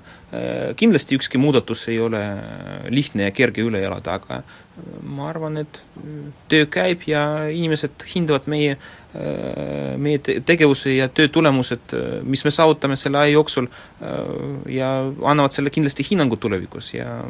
kindlasti 0.79 1.19
ükski 1.19 1.41
muudatus 1.43 1.89
ei 1.91 1.99
ole 2.01 2.21
lihtne 2.95 3.27
ja 3.27 3.35
kerge 3.35 3.65
üle 3.67 3.83
elada, 3.83 4.19
aga 4.21 4.43
ma 5.03 5.29
arvan, 5.29 5.59
et 5.63 5.81
töö 6.53 6.69
käib 6.73 7.05
ja 7.09 7.25
inimesed 7.53 8.07
hindavad 8.15 8.49
meie, 8.51 8.77
meie 10.01 10.21
tegevuse 10.23 10.95
ja 10.97 11.09
töö 11.13 11.29
tulemused, 11.33 11.95
mis 12.25 12.45
me 12.47 12.53
saavutame 12.55 12.97
selle 12.97 13.21
aja 13.23 13.35
jooksul 13.37 13.69
ja 14.73 14.91
annavad 15.05 15.55
selle 15.55 15.73
kindlasti 15.75 16.07
hinnangu 16.11 16.37
tulevikus. 16.41 16.95
Ja 16.95 17.21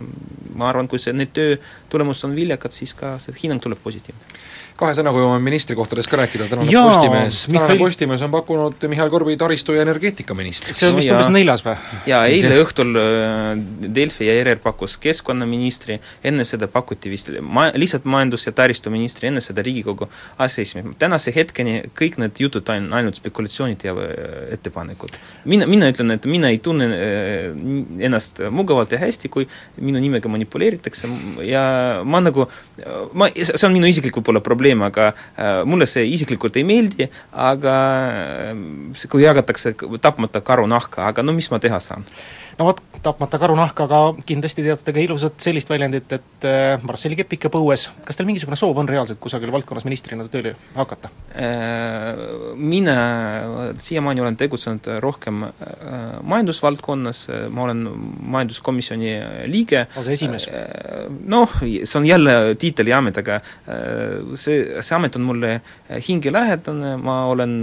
ma 0.55 0.71
arvan, 0.71 0.89
kui 0.89 1.03
see, 1.03 1.15
need 1.17 1.35
töö 1.37 1.59
tulemused 1.93 2.29
on 2.29 2.37
viljakad, 2.39 2.75
siis 2.75 2.95
ka 2.99 3.17
see 3.23 3.35
hinnang 3.43 3.63
tuleb 3.63 3.83
positiivne 3.83 4.41
kahe 4.83 4.95
sõnaga 4.99 5.23
jõuame 5.23 5.43
ministrikohtadest 5.47 6.11
ka 6.11 6.19
rääkida, 6.23 6.49
tänane 6.51 6.73
Postimees, 6.73 7.41
tänane 7.47 7.77
Postimees 7.81 8.25
on 8.27 8.33
pakkunud 8.35 8.87
Mihhail 8.91 9.11
Korbi 9.13 9.37
taristu- 9.41 9.77
ja 9.77 9.85
energeetikaministriks. 9.87 10.81
see 10.81 10.91
on 10.91 10.97
vist 10.99 11.11
umbes 11.11 11.29
jaa. 11.29 11.35
neljas 11.37 11.65
või? 11.67 11.77
ja 12.11 12.23
eile 12.31 12.59
õhtul 12.65 12.99
äh, 12.99 13.51
Delfi 13.95 14.29
ja 14.29 14.37
ERR 14.41 14.63
pakkus 14.63 14.97
keskkonnaministri, 15.03 15.99
enne 16.25 16.47
seda 16.49 16.69
pakuti 16.73 17.13
vist 17.13 17.31
ma-, 17.41 17.71
lihtsalt 17.79 18.09
majandus- 18.09 18.47
ja 18.49 18.55
taristuministri, 18.57 19.31
enne 19.31 19.43
seda 19.45 19.63
Riigikogu 19.63 20.09
aseesimees. 20.43 20.97
tänase 20.99 21.35
hetkeni 21.35 21.83
kõik 21.99 22.19
need 22.23 22.43
jutud 22.43 22.69
on 22.75 22.91
ainult 22.99 23.21
spekulatsioonid 23.21 23.87
ja 23.87 23.95
äh, 23.95 24.53
ettepanekud. 24.57 25.19
mina, 25.45 25.67
mina 25.67 25.91
ütlen, 25.93 26.17
et 26.17 26.27
mina 26.27 26.51
ei 26.51 26.59
tunne 26.59 26.91
äh, 26.91 27.47
ennast 28.09 28.43
mugavalt 28.51 28.93
ja 28.93 28.99
hästi, 29.03 29.31
kui 29.33 29.47
minu 29.81 30.01
nimega 30.03 30.29
manipuleeritakse 30.29 31.09
ja 31.47 31.63
ma 32.05 32.21
nagu, 32.25 32.47
ma, 33.13 33.29
see 33.37 33.67
on 33.67 33.75
minu 33.77 33.89
isiklik 33.91 34.17
võib-olla 34.19 34.43
probleem, 34.45 34.72
aga 34.83 35.13
äh, 35.13 35.65
mulle 35.69 35.87
see 35.87 36.07
isiklikult 36.15 36.57
ei 36.57 36.65
meeldi, 36.65 37.09
aga 37.33 37.75
äh, 38.53 39.05
kui 39.13 39.27
jagatakse 39.27 39.75
tapmata 40.01 40.41
karunahka, 40.41 41.05
aga 41.11 41.23
no 41.23 41.37
mis 41.37 41.51
ma 41.53 41.61
teha 41.61 41.81
saan? 41.81 42.07
No 42.59 42.67
vot, 42.69 42.81
tapmata 43.03 43.39
karunahka, 43.41 43.87
aga 43.89 44.25
kindlasti 44.27 44.65
teate 44.65 44.95
ka 44.95 45.03
ilusat 45.03 45.41
sellist 45.43 45.71
väljendit, 45.73 46.13
et 46.15 46.47
äh, 46.47 46.83
Marcel 46.87 47.17
Kepik 47.19 47.47
jääb 47.47 47.57
õues. 47.59 47.89
kas 48.07 48.19
teil 48.19 48.29
mingisugune 48.29 48.59
soov 48.59 48.79
on 48.79 48.89
reaalselt 48.89 49.21
kusagil 49.23 49.53
valdkonnas 49.55 49.87
ministrina 49.89 50.27
tööle 50.31 50.55
hakata? 50.77 51.11
Äh, 51.35 52.23
mina 52.57 52.97
siiamaani 53.83 54.25
olen 54.25 54.39
tegutsenud 54.39 54.89
rohkem 55.03 55.43
äh, 55.49 55.53
majandusvaldkonnas, 56.23 57.25
ma 57.51 57.67
olen 57.67 57.83
majanduskomisjoni 58.37 59.15
liige. 59.51 59.87
aseesimees. 59.99 60.49
Noh, 61.27 61.59
see 61.63 61.99
on 61.99 62.07
jälle 62.07 62.55
tiitel 62.61 62.93
ja 62.93 62.99
amet, 63.03 63.19
aga 63.19 63.41
see, 64.39 64.59
see 64.81 64.97
amet 64.97 65.17
on 65.19 65.27
mulle 65.27 65.53
hingelähedane, 66.09 66.95
ma 67.03 67.19
olen 67.31 67.57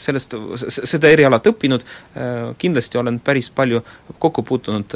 sellest, 0.00 0.34
seda 0.66 1.10
erialat 1.12 1.46
õppinud, 1.50 1.84
kindlasti 2.60 3.00
olen 3.00 3.20
päris 3.24 3.50
palju 3.54 3.82
kokku 4.18 4.42
puutunud 4.42 4.94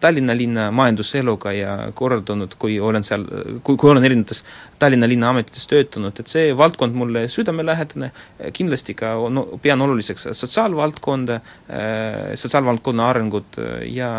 Tallinna 0.00 0.34
linna 0.36 0.70
majanduseluga 0.74 1.52
ja 1.54 1.74
korraldanud, 1.94 2.56
kui 2.58 2.78
olen 2.80 3.04
seal, 3.06 3.26
kui, 3.62 3.76
kui 3.76 3.90
olen 3.90 4.04
erinevates 4.06 4.42
Tallinna 4.78 5.08
linna 5.08 5.30
ametites 5.32 5.68
töötanud, 5.70 6.18
et 6.20 6.32
see 6.32 6.50
valdkond 6.56 6.96
mulle 6.98 7.26
südamelähedane, 7.32 8.10
kindlasti 8.56 8.96
ka 8.98 9.14
no, 9.32 9.46
pean 9.62 9.82
oluliseks 9.86 10.28
sotsiaalvaldkonda, 10.32 11.40
sotsiaalvaldkonna 12.34 13.08
arengut 13.12 13.60
ja 13.92 14.10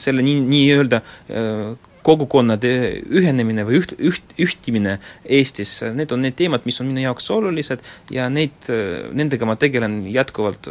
selle 0.00 0.24
nii, 0.24 0.38
nii-öelda 0.44 1.02
kogukonnade 2.04 2.70
ühenemine 3.16 3.64
või 3.64 3.80
üht, 3.80 3.94
üht, 3.96 4.34
ühtimine 4.40 4.98
Eestis, 5.24 5.78
need 5.96 6.12
on 6.12 6.24
need 6.24 6.36
teemad, 6.36 6.66
mis 6.68 6.80
on 6.82 6.90
minu 6.90 7.00
jaoks 7.06 7.30
olulised 7.32 7.84
ja 8.12 8.28
neid, 8.32 8.68
nendega 9.16 9.48
ma 9.48 9.56
tegelen 9.60 10.02
jätkuvalt, 10.12 10.68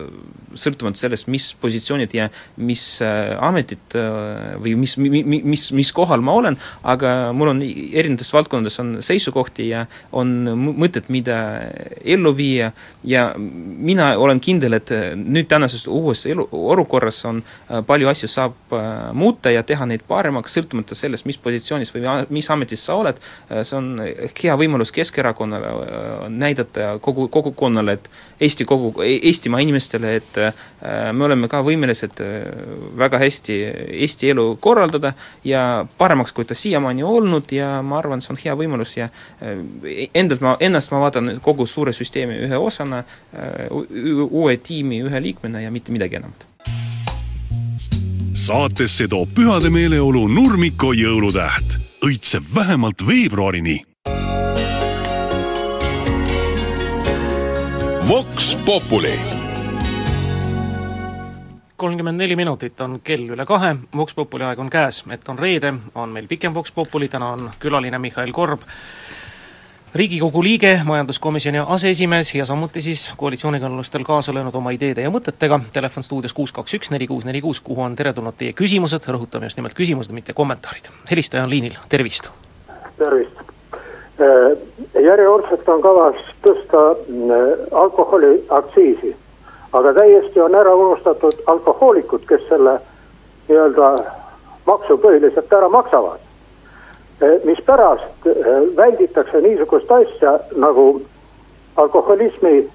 sõltumata 0.59 0.99
sellest, 0.99 1.29
mis 1.31 1.49
positsioonid 1.61 2.13
ja 2.15 2.29
mis 2.57 2.83
ametid 3.03 3.97
või 4.61 4.75
mis, 4.79 4.95
mis, 4.97 5.65
mis 5.75 5.91
kohal 5.95 6.23
ma 6.25 6.35
olen, 6.39 6.57
aga 6.83 7.33
mul 7.35 7.53
on 7.53 7.61
erinevates 7.63 8.31
valdkondades 8.33 8.79
on 8.83 8.95
seisukohti 9.05 9.69
ja 9.69 9.85
on 10.11 10.33
mõtted, 10.79 11.09
mida 11.13 11.37
ellu 12.03 12.33
viia 12.37 12.71
ja 13.07 13.29
mina 13.37 14.13
olen 14.19 14.41
kindel, 14.43 14.77
et 14.77 14.91
nüüd 15.15 15.49
tänases 15.51 15.85
uues 15.87 16.25
elu, 16.29 16.47
olukorras 16.51 17.23
on 17.29 17.41
palju 17.87 18.11
asju 18.11 18.29
saab 18.31 18.77
muuta 19.13 19.51
ja 19.53 19.63
teha 19.67 19.87
neid 19.89 20.05
paremaks, 20.07 20.53
sõltumata 20.57 20.97
sellest, 20.97 21.27
mis 21.29 21.39
positsioonis 21.41 21.93
või 21.95 22.05
mis 22.33 22.49
ametis 22.53 22.85
sa 22.85 22.97
oled, 22.99 23.19
see 23.49 23.77
on 23.77 23.93
hea 24.03 24.57
võimalus 24.59 24.91
Keskerakonnale 24.93 26.29
näidata 26.29 26.97
kogu, 27.01 27.27
kogukonnale, 27.27 27.97
et 27.97 28.09
Eesti 28.43 28.65
kogu, 28.67 28.93
Eestimaa 29.03 29.61
inimestele, 29.63 30.15
et 30.19 30.39
me 31.13 31.25
oleme 31.25 31.47
ka 31.51 31.61
võimelised 31.65 32.21
väga 32.99 33.19
hästi 33.21 33.57
Eesti 34.03 34.31
elu 34.33 34.45
korraldada 34.63 35.13
ja 35.47 35.85
paremaks, 35.97 36.33
kui 36.33 36.45
ta 36.45 36.57
siiamaani 36.57 37.03
olnud 37.03 37.51
ja 37.55 37.81
ma 37.85 37.99
arvan, 38.01 38.21
see 38.23 38.33
on 38.35 38.41
hea 38.43 38.55
võimalus 38.59 38.97
ja 38.97 39.09
endalt 40.13 40.43
ma, 40.43 40.55
ennast 40.59 40.93
ma 40.93 41.03
vaatan 41.05 41.37
kogu 41.43 41.67
suure 41.69 41.93
süsteemi 41.95 42.41
ühe 42.47 42.59
osana, 42.59 43.03
uue 44.29 44.57
tiimi 44.57 45.03
ühe 45.07 45.23
liikmena 45.23 45.63
ja 45.63 45.71
mitte 45.71 45.95
midagi 45.95 46.19
enamat 46.21 46.49
saatesse 48.33 49.07
toob 49.07 49.29
pühade 49.35 49.69
meeleolu 49.69 50.25
Nurmiko 50.27 50.93
jõulutäht. 50.93 51.77
õitseb 52.03 52.43
vähemalt 52.55 53.05
veebruarini. 53.07 53.77
Vox 58.07 58.55
Populi 58.65 59.32
kolmkümmend 61.83 62.17
neli 62.17 62.35
minutit 62.39 62.81
on 62.81 63.01
kell 63.03 63.27
üle 63.35 63.43
kahe, 63.45 63.73
Vox 63.97 64.15
Populi 64.15 64.45
aeg 64.47 64.59
on 64.63 64.69
käes, 64.71 65.01
et 65.11 65.27
on 65.27 65.39
reede, 65.39 65.73
on 65.99 66.13
meil 66.15 66.29
pikem 66.31 66.53
Vox 66.55 66.71
Populi, 66.71 67.09
täna 67.11 67.33
on 67.35 67.49
külaline 67.59 67.99
Mihhail 67.99 68.31
Korb, 68.31 68.61
riigikogu 69.95 70.43
liige, 70.45 70.77
majanduskomisjoni 70.87 71.59
aseesimees 71.75 72.29
ja 72.37 72.45
samuti 72.47 72.81
siis 72.81 73.09
koalitsioonikõnelustel 73.19 74.05
kaasa 74.07 74.31
löönud 74.33 74.55
oma 74.55 74.71
ideede 74.71 75.03
ja 75.03 75.11
mõtetega, 75.11 75.59
telefon 75.75 76.07
stuudios 76.07 76.33
kuus 76.37 76.55
kaks 76.55 76.77
üks 76.79 76.93
neli 76.93 77.07
kuus 77.09 77.27
neli 77.27 77.41
kuus, 77.43 77.59
kuhu 77.59 77.83
on 77.83 77.97
teretulnud 77.99 78.37
teie 78.39 78.55
küsimused, 78.55 79.09
rõhutame 79.17 79.51
just 79.51 79.59
nimelt 79.59 79.75
küsimused, 79.75 80.15
mitte 80.15 80.33
kommentaarid. 80.33 80.87
helistaja 81.11 81.43
on 81.43 81.51
liinil, 81.51 81.75
tervist! 81.91 82.31
tervist! 82.95 83.43
järjekordselt 85.03 85.67
on 85.67 85.83
kavas 85.83 86.23
tõsta 86.47 86.85
alkoholiaktsiisi, 87.83 89.15
aga 89.73 89.93
täiesti 89.93 90.41
on 90.41 90.55
ära 90.55 90.75
unustatud 90.75 91.39
alkohoolikud, 91.47 92.25
kes 92.27 92.41
selle 92.49 92.79
nii-öelda 93.47 93.95
maksu 94.65 94.97
põhiliselt 94.97 95.53
ära 95.53 95.69
maksavad 95.69 96.19
mispärast 97.43 98.25
välditakse 98.75 99.41
niisugust 99.41 99.91
asja 99.91 100.39
nagu 100.55 101.01
alkoholismi 101.75 102.69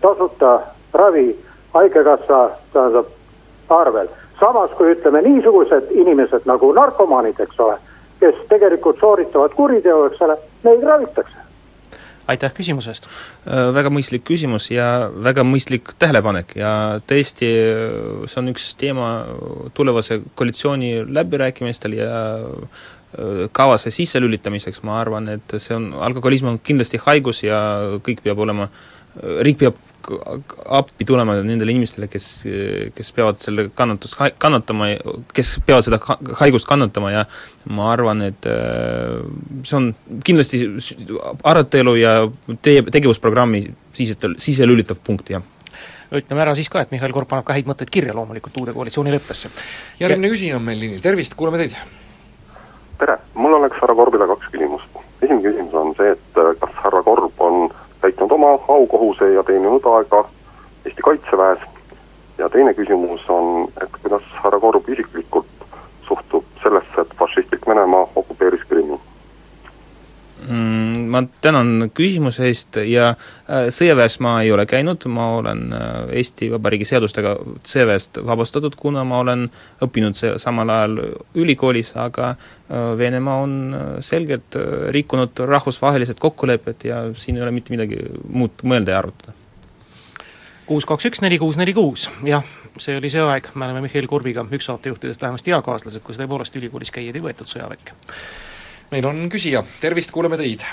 tasuta 0.00 0.60
ravi 0.92 1.36
Haigekassa 1.74 2.50
tähendab 2.72 3.06
arvel. 3.68 4.08
samas 4.40 4.70
kui 4.70 4.92
ütleme 4.92 5.22
niisugused 5.22 5.90
inimesed 5.90 6.42
nagu 6.44 6.72
narkomaanid, 6.72 7.40
eks 7.40 7.60
ole, 7.60 7.76
kes 8.20 8.34
tegelikult 8.48 8.98
sooritavad 9.00 9.54
kuriteo, 9.54 10.04
eks 10.06 10.22
ole, 10.22 10.36
neid 10.64 10.82
ravitakse. 10.82 11.41
Aitäh 12.30 12.52
küsimuse 12.54 12.92
eest! 12.92 13.08
Väga 13.76 13.90
mõistlik 13.92 14.24
küsimus 14.28 14.68
ja 14.72 15.08
väga 15.12 15.44
mõistlik 15.46 15.94
tähelepanek 15.98 16.56
ja 16.60 16.72
tõesti, 17.08 17.50
see 18.30 18.40
on 18.42 18.52
üks 18.52 18.72
teema 18.80 19.10
tulevase 19.74 20.20
koalitsiooni 20.38 20.94
läbirääkimistel 21.08 21.98
ja 21.98 22.10
kavasse 23.52 23.92
sisselülitamiseks, 23.92 24.82
ma 24.88 24.98
arvan, 25.00 25.28
et 25.34 25.56
see 25.60 25.76
on, 25.76 25.90
alkoholism 26.00 26.54
on 26.54 26.60
kindlasti 26.64 27.00
haigus 27.04 27.42
ja 27.44 27.58
kõik 28.04 28.22
peab 28.24 28.40
olema, 28.40 28.70
riik 29.44 29.60
peab 29.60 29.80
appi 30.80 31.06
tulema 31.08 31.36
nendele 31.40 31.74
inimestele, 31.74 32.08
kes, 32.12 32.26
kes 32.96 33.12
peavad 33.16 33.40
selle 33.42 33.68
kannatust 33.76 34.18
kannatama, 34.42 34.92
kes 35.36 35.54
peavad 35.66 35.86
seda 35.86 36.00
haigust 36.40 36.68
kannatama 36.68 37.14
ja 37.14 37.24
ma 37.70 37.92
arvan, 37.92 38.24
et 38.28 38.50
see 39.68 39.78
on 39.78 39.90
kindlasti 40.26 40.64
arutelu 41.44 41.96
ja 42.00 42.14
teie 42.64 42.84
tegevusprogrammi 42.90 43.64
sise, 43.96 44.18
siselülitav 44.42 45.02
punkt, 45.04 45.34
jah 45.34 45.42
ütleme 46.12 46.42
ära 46.44 46.54
siis 46.56 46.68
ka, 46.68 46.82
et 46.82 46.90
Mihhail 46.92 47.12
Korb 47.14 47.28
paneb 47.30 47.46
ka 47.48 47.56
häid 47.56 47.68
mõtteid 47.68 47.90
kirja 47.92 48.12
loomulikult 48.16 48.56
uude 48.60 48.74
koalitsioonileppesse. 48.76 49.50
järgmine 50.00 50.28
ja... 50.28 50.34
küsija 50.34 50.58
on 50.58 50.66
meil 50.66 50.80
liinil, 50.80 51.00
tervist, 51.04 51.36
kuulame 51.38 51.62
teid! 51.62 51.76
tere, 53.00 53.16
mul 53.34 53.56
oleks 53.56 53.80
härra 53.80 53.96
Korbile 53.98 54.28
kaks 54.30 54.50
küsimust. 54.52 55.00
esimene 55.22 55.42
küsimus 55.46 55.78
on 55.78 55.94
see, 55.98 56.12
et 56.12 56.42
kas 56.60 56.76
härra 56.84 57.02
Korb 57.06 57.40
on 57.40 57.64
täitnud 58.02 58.30
oma 58.30 58.50
aukohuse 58.68 59.32
ja 59.32 59.42
teeninud 59.42 59.86
aega 59.94 60.24
Eesti 60.84 61.02
Kaitseväes 61.02 61.58
ja 62.38 62.48
teine 62.48 62.74
küsimus 62.74 63.28
on, 63.30 63.68
et 63.82 63.90
kuidas 64.02 64.26
härra 64.42 64.60
Korb 64.60 64.88
isiklikult 64.88 65.46
suhtub 66.08 66.44
sellesse, 66.62 67.00
et 67.00 67.14
fašistlik 67.18 67.66
Venemaa 67.68 68.08
okupeeris 68.16 68.64
Krimmi? 68.68 68.98
Ma 70.42 71.20
tänan 71.44 71.90
küsimuse 71.94 72.48
eest 72.48 72.78
ja 72.88 73.12
sõjaväes 73.46 74.16
ma 74.24 74.34
ei 74.42 74.50
ole 74.52 74.64
käinud, 74.66 75.04
ma 75.12 75.28
olen 75.36 75.68
Eesti 76.10 76.48
Vabariigi 76.50 76.88
seadustega 76.88 77.34
sõjaväest 77.68 78.18
vabastatud, 78.26 78.74
kuna 78.78 79.04
ma 79.06 79.20
olen 79.22 79.46
õppinud 79.84 80.18
samal 80.42 80.72
ajal 80.72 80.98
ülikoolis, 81.38 81.92
aga 82.00 82.34
Venemaa 82.98 83.36
on 83.44 83.54
selgelt 84.00 84.56
rikkunud 84.94 85.44
rahvusvahelised 85.46 86.18
kokkulepped 86.22 86.88
ja 86.88 87.04
siin 87.14 87.36
ei 87.36 87.44
ole 87.46 87.54
mitte 87.54 87.74
midagi 87.74 88.00
muud 88.28 88.64
mõelda 88.64 88.96
ja 88.96 89.02
arutada. 89.02 89.36
kuus 90.66 90.86
kaks 90.88 91.06
üks 91.10 91.20
neli 91.20 91.38
kuus 91.38 91.58
neli 91.60 91.74
kuus, 91.76 92.08
jah, 92.24 92.46
see 92.80 92.96
oli 92.96 93.10
see 93.12 93.20
aeg, 93.20 93.50
me 93.54 93.66
oleme 93.66 93.82
Mihhail 93.84 94.08
Korbiga 94.08 94.46
üks 94.50 94.70
saatejuhtidest 94.70 95.22
vähemasti 95.22 95.52
eakaaslased, 95.52 96.02
kus 96.02 96.20
tõepoolest 96.20 96.56
ülikoolis 96.56 96.90
käijaid 96.94 97.18
ei 97.18 97.24
võetud 97.28 97.50
sõjaväkke. 97.50 97.98
Meil 98.92 99.06
on 99.08 99.28
küsija, 99.32 99.62
tervist, 99.80 100.12
kuulame 100.12 100.36
teid! 100.36 100.64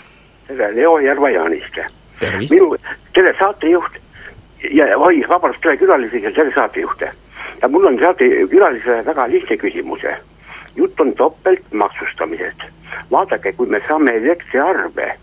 tere, 0.48 0.74
Leo 0.76 0.98
Järva-Jaaniske. 1.00 1.86
tervist! 2.20 2.54
minu, 2.54 2.76
tere, 3.16 3.34
saatejuht. 3.40 4.00
ja 4.72 4.90
oi, 4.98 5.24
vabandust, 5.30 5.68
külalisi 5.80 6.24
ja 6.24 6.32
selle 6.36 6.54
saatejuhte. 6.56 7.12
ja 7.62 7.68
mul 7.68 7.88
on 7.88 8.00
saatekülalisele 8.00 9.06
väga 9.06 9.30
lihtne 9.30 9.58
küsimus. 9.58 10.04
jutt 10.76 11.00
on 11.00 11.14
topeltmaksustamisest. 11.14 12.68
vaadake, 13.12 13.54
kui 13.54 13.68
me 13.68 13.82
saame 13.88 14.18
elektriarve, 14.18 15.14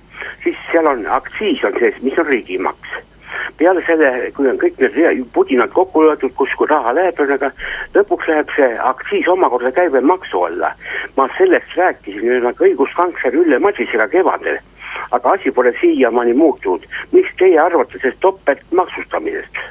siis 0.44 0.56
seal 0.72 0.86
on 0.86 1.06
aktsiis 1.06 1.64
on 1.64 1.76
sees, 1.80 2.00
mis 2.02 2.18
on 2.18 2.26
riigimaks 2.26 2.96
peale 3.59 3.83
selle, 3.87 4.30
kui 4.37 4.49
on 4.50 4.59
kõik 4.61 4.78
need 4.80 5.25
pudinad 5.33 5.73
kokku 5.75 6.04
löödud, 6.04 6.35
kus 6.38 6.52
kui 6.59 6.68
raha 6.71 6.95
läheb, 6.97 7.18
ühesõnaga 7.18 7.50
lõpuks 7.95 8.30
läheb 8.30 8.52
see 8.56 8.71
aktsiis 8.90 9.28
omakorda 9.33 9.73
käibemaksu 9.76 10.42
alla. 10.49 10.73
ma 11.16 11.28
sellest 11.38 11.76
rääkisin 11.76 12.25
ühesõnaga 12.25 12.64
õiguskantsler 12.68 13.38
Ülle 13.42 13.59
Madisega 13.59 14.09
kevadel, 14.09 14.59
aga 15.11 15.37
asi 15.37 15.50
pole 15.50 15.75
siiamaani 15.80 16.35
muutunud. 16.35 16.87
miks 17.12 17.30
teie 17.38 17.59
arvate 17.61 17.99
sellest 17.99 18.21
topeltmaksustamisest? 18.21 19.62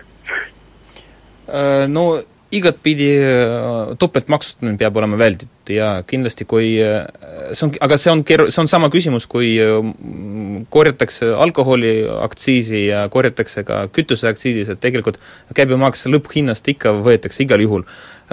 Äh, 1.46 1.86
no 1.88 2.22
igatpidi 2.56 3.10
äh, 3.20 3.94
topeltmaksustamine 4.00 4.78
peab 4.78 4.98
olema 4.98 5.18
välditud 5.20 5.70
ja 5.70 6.04
kindlasti 6.08 6.46
kui 6.50 6.76
äh, 6.82 7.06
see 7.54 7.68
on, 7.68 7.74
aga 7.86 7.98
see 8.02 8.12
on 8.14 8.24
keeru-, 8.26 8.48
see 8.54 8.62
on 8.64 8.70
sama 8.72 8.90
küsimus, 8.94 9.28
kui 9.30 9.56
korjatakse 10.75 11.29
alkoholiaktsiisi 11.46 12.88
ja 12.88 13.05
korjatakse 13.10 13.63
ka 13.63 13.86
kütuseaktsiisis, 13.96 14.74
et 14.74 14.82
tegelikult 14.84 15.20
käibemaks 15.55 16.03
lõpphinnast 16.12 16.67
ikka 16.74 16.91
võetakse 17.05 17.46
igal 17.46 17.63
juhul. 17.63 17.86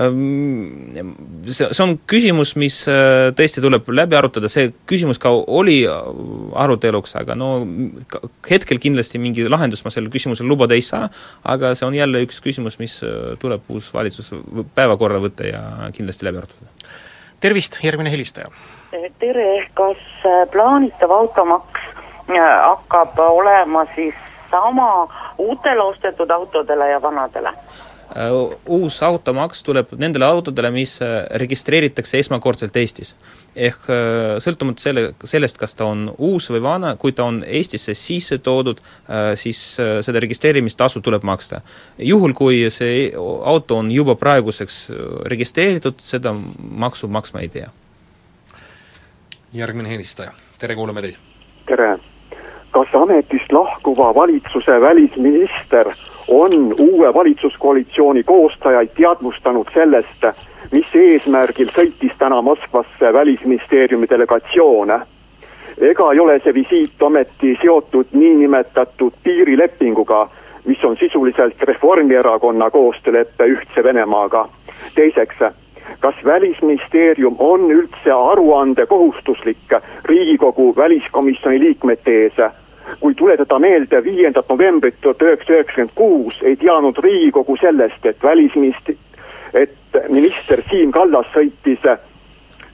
Ehm, 0.03 1.05
see, 1.47 1.69
see 1.69 1.85
on 1.85 1.95
küsimus, 2.11 2.57
mis 2.59 2.81
äh, 2.91 3.29
tõesti 3.39 3.63
tuleb 3.63 3.87
läbi 3.95 4.19
arutada, 4.19 4.51
see 4.51 4.73
küsimus 4.91 5.23
ka 5.23 5.31
oli 5.31 5.83
aruteluks, 5.87 7.15
aga 7.21 7.39
no 7.39 7.53
hetkel 8.51 8.83
kindlasti 8.83 9.23
mingi 9.23 9.47
lahendust 9.47 9.87
ma 9.87 9.95
sellele 9.95 10.11
küsimusele 10.15 10.51
lubada 10.51 10.75
ei 10.75 10.83
saa, 10.87 11.13
aga 11.47 11.77
see 11.79 11.87
on 11.87 11.99
jälle 12.01 12.25
üks 12.27 12.43
küsimus, 12.43 12.81
mis 12.83 12.99
äh, 13.07 13.37
tuleb 13.43 13.71
uus 13.71 13.93
valitsus 13.95 14.35
päevakorda 14.75 15.23
võtta 15.23 15.47
ja 15.47 15.63
kindlasti 15.95 16.27
läbi 16.27 16.43
arutada. 16.43 16.91
tervist, 17.45 17.79
järgmine 17.87 18.11
helistaja! 18.11 18.51
tere, 19.23 19.49
kas 19.79 20.03
äh, 20.27 20.43
plaanitav 20.53 21.15
automaks 21.23 21.92
hakkab 22.29 23.19
olema 23.19 23.87
siis 23.95 24.15
sama 24.51 25.09
uutele 25.39 25.83
ostetud 25.83 26.31
autodele 26.31 26.91
ja 26.91 27.03
vanadele? 27.03 27.55
Äh, 28.17 28.29
uus 28.67 29.03
automaks 29.03 29.63
tuleb 29.65 29.95
nendele 29.97 30.27
autodele, 30.29 30.69
mis 30.75 30.99
äh, 31.01 31.23
registreeritakse 31.41 32.19
esmakordselt 32.21 32.77
Eestis. 32.77 33.15
ehk 33.57 33.89
äh, 33.89 34.37
sõltumata 34.45 34.85
selle, 34.85 35.05
sellest, 35.25 35.57
kas 35.61 35.73
ta 35.77 35.87
on 35.89 36.11
uus 36.19 36.51
või 36.53 36.61
vana, 36.65 36.93
kui 37.01 37.17
ta 37.17 37.25
on 37.25 37.41
Eestisse 37.47 37.95
sisse 37.97 38.39
toodud, 38.39 38.81
siis 39.35 39.61
seda 39.77 40.21
registreerimistasu 40.21 41.01
tuleb 41.01 41.25
maksta. 41.25 41.63
juhul, 41.99 42.37
kui 42.37 42.69
see 42.71 43.11
auto 43.17 43.81
on 43.81 43.91
juba 43.93 44.15
praeguseks 44.15 44.91
registreeritud, 45.33 46.01
seda 46.01 46.35
maksu 46.61 47.09
maksma 47.09 47.41
ei 47.41 47.49
pea. 47.49 47.71
järgmine 49.53 49.89
helistaja, 49.89 50.33
tere, 50.61 50.77
kuulame 50.77 51.01
teid! 51.01 51.17
tere! 51.67 52.12
Kas 52.73 52.89
ametist 52.95 53.53
lahkuva 53.53 54.15
valitsuse 54.15 54.81
välisminister 54.81 55.87
on 56.29 56.75
uue 56.81 57.15
valitsuskoalitsiooni 57.15 58.23
koostajaid 58.23 58.89
teadvustanud 58.97 59.69
sellest, 59.75 60.25
mis 60.73 60.95
eesmärgil 60.95 61.69
sõitis 61.77 62.15
täna 62.19 62.43
Moskvasse 62.43 63.13
välisministeeriumi 63.13 64.09
delegatsioon? 64.11 64.93
ega 65.81 66.13
ei 66.13 66.21
ole 66.21 66.39
see 66.45 66.55
visiit 66.55 67.03
ometi 67.03 67.59
seotud 67.63 68.07
niinimetatud 68.13 69.13
piirilepinguga, 69.23 70.29
mis 70.65 70.85
on 70.85 70.97
sisuliselt 70.97 71.63
Reformierakonna 71.63 72.71
koostöölepe 72.71 73.45
Ühtse 73.45 73.85
Venemaaga? 73.85 74.49
teiseks, 74.95 75.45
kas 76.01 76.15
Välisministeerium 76.25 77.37
on 77.39 77.71
üldse 77.71 78.13
aruandekohustuslik 78.13 79.77
Riigikogu 80.05 80.77
väliskomisjoni 80.77 81.61
liikmete 81.61 82.23
ees 82.23 82.62
kui 83.01 83.15
tuletada 83.15 83.59
meelde 83.59 84.05
viiendat 84.05 84.49
novembrit 84.49 85.01
tuhat 85.01 85.23
üheksasada 85.23 85.59
üheksakümmend 85.59 85.95
kuus, 85.95 86.39
ei 86.43 86.57
teadnud 86.57 86.99
Riigikogu 86.99 87.57
sellest, 87.61 88.07
et 88.07 88.23
välisminist-, 88.23 88.95
et 89.55 90.01
minister 90.09 90.63
Siim 90.71 90.93
Kallas 90.93 91.29
sõitis 91.35 91.85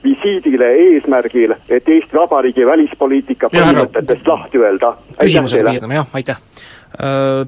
visiidile 0.03 0.71
eesmärgil, 0.85 1.53
et 1.69 1.89
Eesti 1.89 2.15
Vabariigi 2.15 2.65
välispoliitika 2.65 3.49
põhimõtetest 3.51 4.27
lahti 4.27 4.61
öelda. 4.61 4.93
küsimusega 5.19 5.71
piirdume, 5.71 5.99
jah, 5.99 6.13
aitäh 6.13 6.37
Äh, 6.39 6.78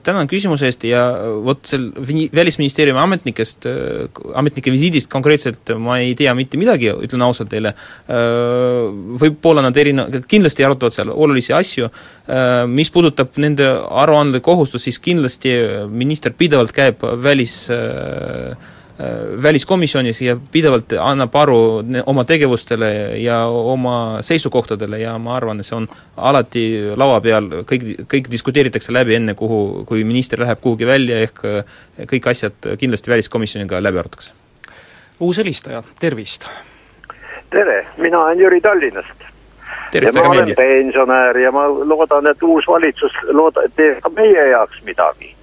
tänan 0.06 0.28
küsimuse 0.30 0.68
eest 0.70 0.84
ja 0.86 1.02
vot 1.44 1.66
sel 1.66 1.88
Välisministeeriumi 2.36 3.00
ametnikest, 3.02 3.66
äh, 3.66 4.22
ametnike 4.38 4.72
visiidist 4.74 5.10
konkreetselt 5.12 5.74
ma 5.82 5.98
ei 6.00 6.14
tea 6.16 6.34
mitte 6.38 6.60
midagi, 6.62 6.92
ütlen 6.94 7.26
ausalt 7.26 7.50
teile, 7.52 7.74
äh, 7.74 8.92
võib-olla 9.22 9.64
nad 9.66 9.78
erine-, 9.82 10.08
kindlasti 10.30 10.66
arutavad 10.68 10.94
seal 10.96 11.14
olulisi 11.14 11.56
asju, 11.58 11.90
mis 12.72 12.92
puudutab 12.94 13.36
nende 13.42 13.66
aruande 14.04 14.40
kohustust, 14.46 14.86
siis 14.86 15.02
kindlasti 15.04 15.52
minister 15.90 16.32
pidevalt 16.38 16.72
käib 16.76 17.02
välis 17.24 17.66
äh, 17.74 18.54
Äh, 18.54 18.80
väliskomisjonis 19.44 20.22
ja 20.22 20.36
pidevalt 20.52 20.94
annab 21.00 21.36
aru 21.36 21.58
oma 22.06 22.24
tegevustele 22.24 22.92
ja 23.22 23.46
oma 23.46 24.22
seisukohtadele 24.22 25.00
ja 25.00 25.18
ma 25.18 25.36
arvan, 25.36 25.60
et 25.60 25.66
see 25.66 25.78
on 25.78 25.88
alati 26.18 26.64
laua 26.98 27.22
peal, 27.22 27.50
kõik, 27.70 27.88
kõik 28.12 28.30
diskuteeritakse 28.32 28.94
läbi 28.94 29.16
enne, 29.18 29.36
kuhu, 29.38 29.84
kui 29.90 30.04
minister 30.08 30.44
läheb 30.44 30.62
kuhugi 30.62 30.88
välja, 30.88 31.22
ehk 31.26 31.44
äh, 31.46 31.80
kõik 32.14 32.30
asjad 32.34 32.72
kindlasti 32.78 33.12
väliskomisjoniga 33.12 33.82
läbi 33.84 34.04
arutatakse. 34.04 34.32
uus 35.20 35.38
helistaja, 35.38 35.84
tervist! 36.00 36.50
tere, 37.50 37.86
mina 37.98 38.20
olen 38.20 38.40
Jüri 38.40 38.62
Tallinnast. 38.62 39.28
ja 39.94 40.14
ma 40.14 40.30
olen 40.30 40.56
pensionär 40.56 41.38
ja 41.38 41.52
ma 41.52 41.68
loodan, 41.68 42.28
et 42.28 42.44
uus 42.44 42.68
valitsus 42.68 43.12
looda-, 43.32 43.68
teeb 43.76 44.00
ka 44.02 44.10
meie 44.10 44.50
jaoks 44.50 44.84
midagi 44.84 45.36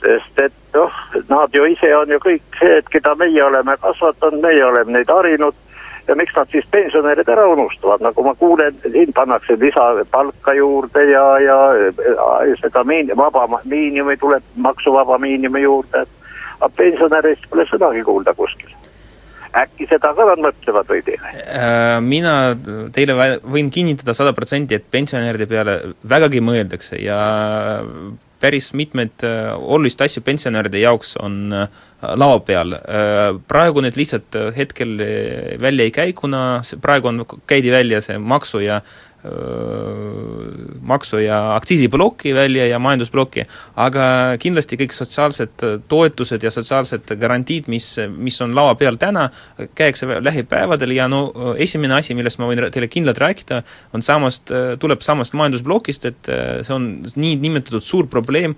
sest 0.00 0.40
et 0.44 0.52
noh, 0.74 1.00
nad 1.28 1.54
ju 1.54 1.66
ise 1.68 1.90
on 1.96 2.10
ju 2.10 2.20
kõik 2.22 2.62
et 2.64 2.88
keda 2.92 3.14
meie 3.20 3.42
oleme 3.44 3.76
kasvatanud, 3.82 4.42
meie 4.44 4.64
oleme 4.64 4.98
neid 4.98 5.10
harinud. 5.10 5.56
Ja 6.08 6.16
miks 6.18 6.34
nad 6.34 6.48
siis 6.50 6.64
pensionärid 6.72 7.28
ära 7.30 7.44
unustavad, 7.52 8.00
nagu 8.02 8.22
ma 8.24 8.32
kuulen, 8.34 8.74
siin 8.82 9.12
pannakse 9.14 9.54
lisapalka 9.60 10.54
juurde 10.56 11.04
ja, 11.06 11.24
ja 11.38 11.58
seda 12.58 12.82
miin-, 12.88 13.12
vaba 13.16 13.44
miinimumi 13.62 14.16
tuleb, 14.18 14.42
maksuvaba 14.56 15.20
miinimumi 15.22 15.62
juurde, 15.62 16.02
aga 16.58 16.70
pensionärist 16.80 17.46
pole 17.52 17.68
sõnagi 17.70 18.02
kuulda 18.08 18.34
kuskil. 18.34 18.72
Äkki 19.60 19.86
seda 19.90 20.12
ka 20.14 20.26
nad 20.28 20.42
mõtlevad 20.42 20.90
või 20.90 21.04
teile? 21.06 21.30
Äh, 21.42 22.00
mina 22.02 22.34
teile 22.94 23.38
võin 23.42 23.70
kinnitada 23.70 24.14
sada 24.14 24.34
protsenti, 24.34 24.78
et 24.78 24.90
pensionäride 24.90 25.46
peale 25.50 25.78
vägagi 26.10 26.42
mõeldakse 26.42 26.98
ja 27.02 27.20
päris 28.40 28.72
mitmeid 28.76 29.24
äh, 29.26 29.52
olulist 29.56 30.00
asju 30.00 30.22
pensionäride 30.24 30.80
jaoks 30.80 31.16
on 31.20 31.52
äh, 31.52 31.68
laua 32.00 32.40
peal. 32.44 32.74
Äh, 32.74 33.36
praegu 33.48 33.84
need 33.84 33.98
lihtsalt 34.00 34.38
hetkel 34.56 34.96
välja 35.60 35.86
ei 35.86 35.94
käi, 35.94 36.12
kuna 36.16 36.62
praegu 36.80 37.12
on, 37.12 37.24
käidi 37.46 37.72
välja 37.72 38.00
see 38.04 38.18
maksu 38.18 38.64
ja 38.64 38.80
maksu- 40.80 41.18
ja 41.18 41.54
aktsiisiploki 41.54 42.34
välja 42.34 42.66
ja 42.66 42.78
majandusploki, 42.78 43.44
aga 43.76 44.04
kindlasti 44.40 44.78
kõik 44.80 44.94
sotsiaalsed 44.96 45.64
toetused 45.88 46.42
ja 46.42 46.50
sotsiaalsed 46.50 47.12
garantiid, 47.20 47.68
mis, 47.68 47.98
mis 48.16 48.40
on 48.40 48.54
laua 48.56 48.74
peal 48.80 48.96
täna, 48.96 49.28
käiakse 49.76 50.08
lähipäevadel 50.24 50.94
ja 50.96 51.08
no 51.08 51.54
esimene 51.60 51.98
asi, 51.98 52.16
millest 52.16 52.40
ma 52.40 52.48
võin 52.48 52.64
teile 52.72 52.88
kindlalt 52.88 53.20
rääkida, 53.20 53.60
on 53.94 54.02
samast, 54.02 54.52
tuleb 54.80 55.04
samast 55.04 55.36
majandusplokist, 55.36 56.08
et 56.08 56.32
see 56.64 56.74
on 56.74 56.88
nii 57.14 57.36
nimetatud 57.44 57.84
suur 57.84 58.08
probleem, 58.08 58.56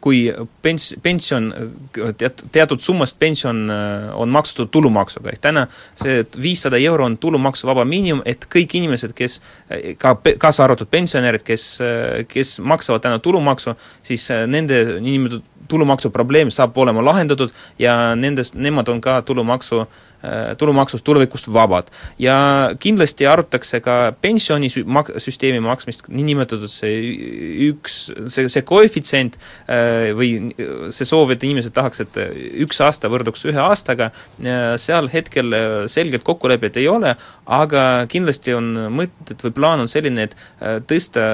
kui 0.00 0.22
pens-, 0.62 0.92
pension, 1.02 1.50
teat-, 2.20 2.46
teatud 2.54 2.84
summast 2.84 3.18
pension 3.18 3.66
on 4.14 4.30
maksustatud 4.38 4.70
tulumaksuga, 4.78 5.34
ehk 5.34 5.42
täna 5.50 5.66
see 5.98 6.22
viissada 6.38 6.78
euro 6.78 7.10
on 7.10 7.18
tulumaksuvaba 7.18 7.84
miinimum, 7.88 8.22
et 8.28 8.46
kõik 8.46 8.78
inimesed, 8.78 9.18
kes 9.18 9.40
ka, 9.98 10.16
kaasa 10.38 10.64
arvatud 10.64 10.90
pensionärid, 10.90 11.44
kes, 11.46 11.78
kes 12.28 12.58
maksavad 12.60 13.04
täna 13.04 13.18
tulumaksu, 13.18 13.76
siis 14.02 14.28
nende 14.46 14.84
niinimetatud 15.00 15.54
tulumaksu 15.68 16.08
probleem 16.10 16.48
saab 16.50 16.78
olema 16.80 17.02
lahendatud 17.04 17.50
ja 17.78 18.14
nendest, 18.16 18.54
nemad 18.56 18.88
on 18.88 19.02
ka 19.04 19.20
tulumaksu 19.22 19.82
Äh, 19.82 20.07
tulumaksust 20.58 21.04
tulevikust 21.04 21.52
vabad. 21.52 21.90
ja 22.18 22.70
kindlasti 22.80 23.26
arutatakse 23.26 23.80
ka 23.80 24.12
pensionisüsteemi 24.20 25.60
maksmist, 25.62 26.08
niinimetatud 26.08 26.70
see 26.70 26.96
üks, 27.68 27.98
see, 28.26 28.48
see 28.50 28.64
koefitsient 28.66 29.38
äh, 29.38 30.10
või 30.18 30.50
see 30.94 31.06
soov, 31.08 31.32
et 31.34 31.44
inimesed 31.46 31.74
tahaks, 31.76 32.02
et 32.04 32.18
üks 32.64 32.80
aasta 32.84 33.10
võrduks 33.12 33.44
ühe 33.48 33.60
aastaga, 33.62 34.10
seal 34.80 35.08
hetkel 35.12 35.54
selgelt 35.90 36.24
kokkulepet 36.26 36.78
ei 36.80 36.88
ole, 36.90 37.14
aga 37.46 37.84
kindlasti 38.10 38.54
on 38.56 38.72
mõtted 38.94 39.42
või 39.46 39.54
plaan 39.54 39.84
on 39.84 39.90
selline, 39.90 40.28
et 40.28 40.36
äh, 40.36 40.78
tõsta 40.88 41.24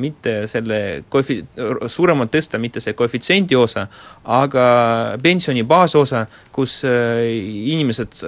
mitte 0.00 0.36
selle 0.50 0.80
koefi-, 1.12 1.42
suuremalt 1.88 2.32
tõsta 2.34 2.60
mitte 2.60 2.82
see 2.84 2.96
koefitsiendi 2.98 3.56
osa, 3.58 3.86
aga 4.24 4.66
pensioni 5.22 5.64
baasosa, 5.68 6.26
kus 6.54 6.82
inimesed 6.84 8.20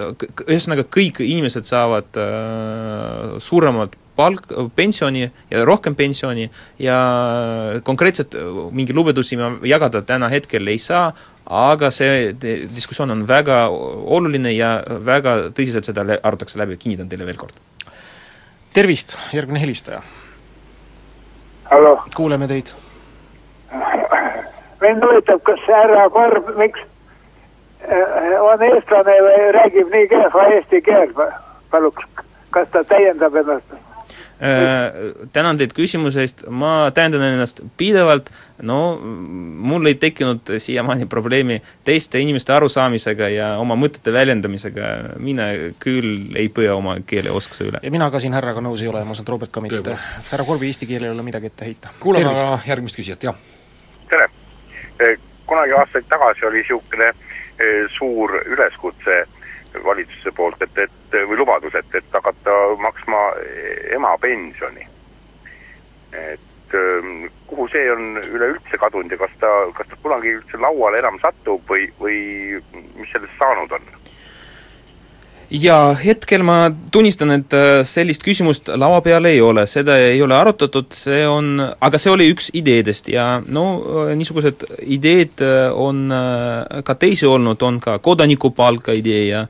ühesõnaga 0.47 0.87
kõik 0.93 1.21
inimesed 1.25 1.69
saavad 1.69 2.19
äh, 2.21 3.37
suuremat 3.43 3.97
palk, 4.17 4.49
pensioni 4.75 5.27
ja 5.51 5.65
rohkem 5.69 5.95
pensioni 5.95 6.49
ja 6.81 6.97
konkreetselt 7.85 8.35
mingeid 8.73 8.97
lubadusi 8.97 9.37
ma 9.41 9.53
jagada 9.67 10.03
täna 10.07 10.31
hetkel 10.33 10.67
ei 10.73 10.81
saa, 10.81 11.11
aga 11.47 11.91
see 11.95 12.33
diskussioon 12.41 13.13
on 13.13 13.27
väga 13.29 13.67
oluline 13.69 14.55
ja 14.57 14.79
väga 14.87 15.37
tõsiselt 15.57 15.89
seda 15.89 16.07
arutatakse 16.17 16.59
läbi, 16.59 16.81
kinnitan 16.81 17.13
teile 17.13 17.29
veel 17.29 17.39
kord. 17.41 17.55
tervist, 18.75 19.17
järgmine 19.33 19.61
helistaja. 19.61 20.03
kuuleme 22.17 22.49
teid. 22.49 22.75
mind 24.81 25.05
huvitab, 25.05 25.43
kas 25.43 25.61
härra 25.69 26.11
Korb, 26.11 26.57
miks 26.57 26.81
Äh, 26.81 26.96
on 28.41 28.63
eestlane 28.63 29.17
või 29.23 29.51
räägib 29.57 29.91
nii 29.93 30.09
kehva 30.13 30.47
eesti 30.57 30.83
keelt, 30.87 31.19
paluks, 31.71 32.07
kas 32.55 32.71
ta 32.73 32.85
täiendab 32.85 33.37
ennast? 33.43 33.77
Äh, 34.37 34.93
tänan 35.33 35.57
teid 35.57 35.73
küsimuse 35.73 36.21
eest, 36.21 36.43
ma 36.53 36.91
täiendan 36.95 37.23
ennast 37.25 37.63
pidevalt, 37.81 38.29
no 38.69 38.99
mul 39.01 39.89
ei 39.89 39.97
tekkinud 39.97 40.53
siiamaani 40.61 41.07
probleemi 41.09 41.57
teiste 41.89 42.21
inimeste 42.21 42.53
arusaamisega 42.53 43.31
ja 43.33 43.47
oma 43.63 43.79
mõtete 43.81 44.13
väljendamisega, 44.13 44.91
mina 45.25 45.49
küll 45.81 46.37
ei 46.37 46.51
pöö 46.53 46.75
oma 46.75 46.99
keeleoskuse 47.07 47.71
üle. 47.71 47.81
ja 47.83 47.95
mina 47.95 48.11
ka 48.13 48.21
siin 48.21 48.37
härraga 48.37 48.61
nõus 48.61 48.85
ei 48.85 48.93
ole, 48.93 49.07
ma 49.09 49.17
usun, 49.17 49.25
et 49.25 49.33
Robert 49.33 49.55
ka 49.55 49.65
mitte. 49.65 49.97
härra 50.31 50.45
Korbi 50.45 50.69
eesti 50.69 50.91
keelel 50.91 51.09
ei 51.09 51.17
ole 51.17 51.25
midagi 51.25 51.49
ette 51.49 51.71
heita. 51.71 51.97
kuulame 52.01 52.37
järgmist 52.69 53.01
küsijat, 53.01 53.31
jah. 53.31 53.41
tere! 54.11 54.29
kunagi 55.47 55.73
aastaid 55.79 56.05
tagasi 56.11 56.45
oli 56.47 56.61
niisugune 56.61 57.13
suur 57.89 58.33
üleskutse 58.47 59.25
valitsuse 59.85 60.33
poolt, 60.37 60.63
et, 60.63 60.79
et 60.79 61.17
või 61.29 61.39
lubadus, 61.41 61.75
et, 61.75 61.95
et 61.95 62.13
hakata 62.13 62.55
maksma 62.81 63.23
emapensioni. 63.97 64.87
et 66.13 66.75
ehm, 66.75 67.27
kuhu 67.47 67.69
see 67.69 67.91
on 67.93 68.17
üleüldse 68.23 68.79
kadunud 68.81 69.13
ja 69.13 69.19
kas 69.21 69.35
ta, 69.41 69.51
kas 69.77 69.89
ta 69.91 69.99
kunagi 70.03 70.37
üldse 70.39 70.61
lauale 70.61 70.99
enam 70.99 71.19
satub 71.21 71.63
või, 71.69 71.91
või 72.01 72.19
mis 72.97 73.13
sellest 73.13 73.37
saanud 73.39 73.73
on? 73.77 73.91
Jaa, 75.51 75.95
hetkel 75.95 76.43
ma 76.47 76.57
tunnistan, 76.93 77.31
et 77.37 77.55
äh, 77.55 77.81
sellist 77.87 78.25
küsimust 78.27 78.71
laua 78.75 79.01
peal 79.05 79.29
ei 79.29 79.41
ole, 79.45 79.67
seda 79.71 79.97
ei 80.03 80.21
ole 80.23 80.35
arutatud, 80.37 80.91
see 80.97 81.23
on, 81.29 81.61
aga 81.63 82.01
see 82.01 82.13
oli 82.13 82.29
üks 82.33 82.51
ideedest. 82.57 83.11
Ja 83.13 83.27
no 83.47 83.67
äh, 83.79 84.13
niisugused 84.19 84.67
ideed 84.83 85.43
äh, 85.45 85.69
on 85.73 86.07
ka 86.85 86.99
teisi 86.99 87.29
olnud, 87.31 87.63
on 87.63 87.81
ka 87.83 87.99
kodanikupalka 88.03 88.95
idee 88.97 89.27
ja 89.29 89.47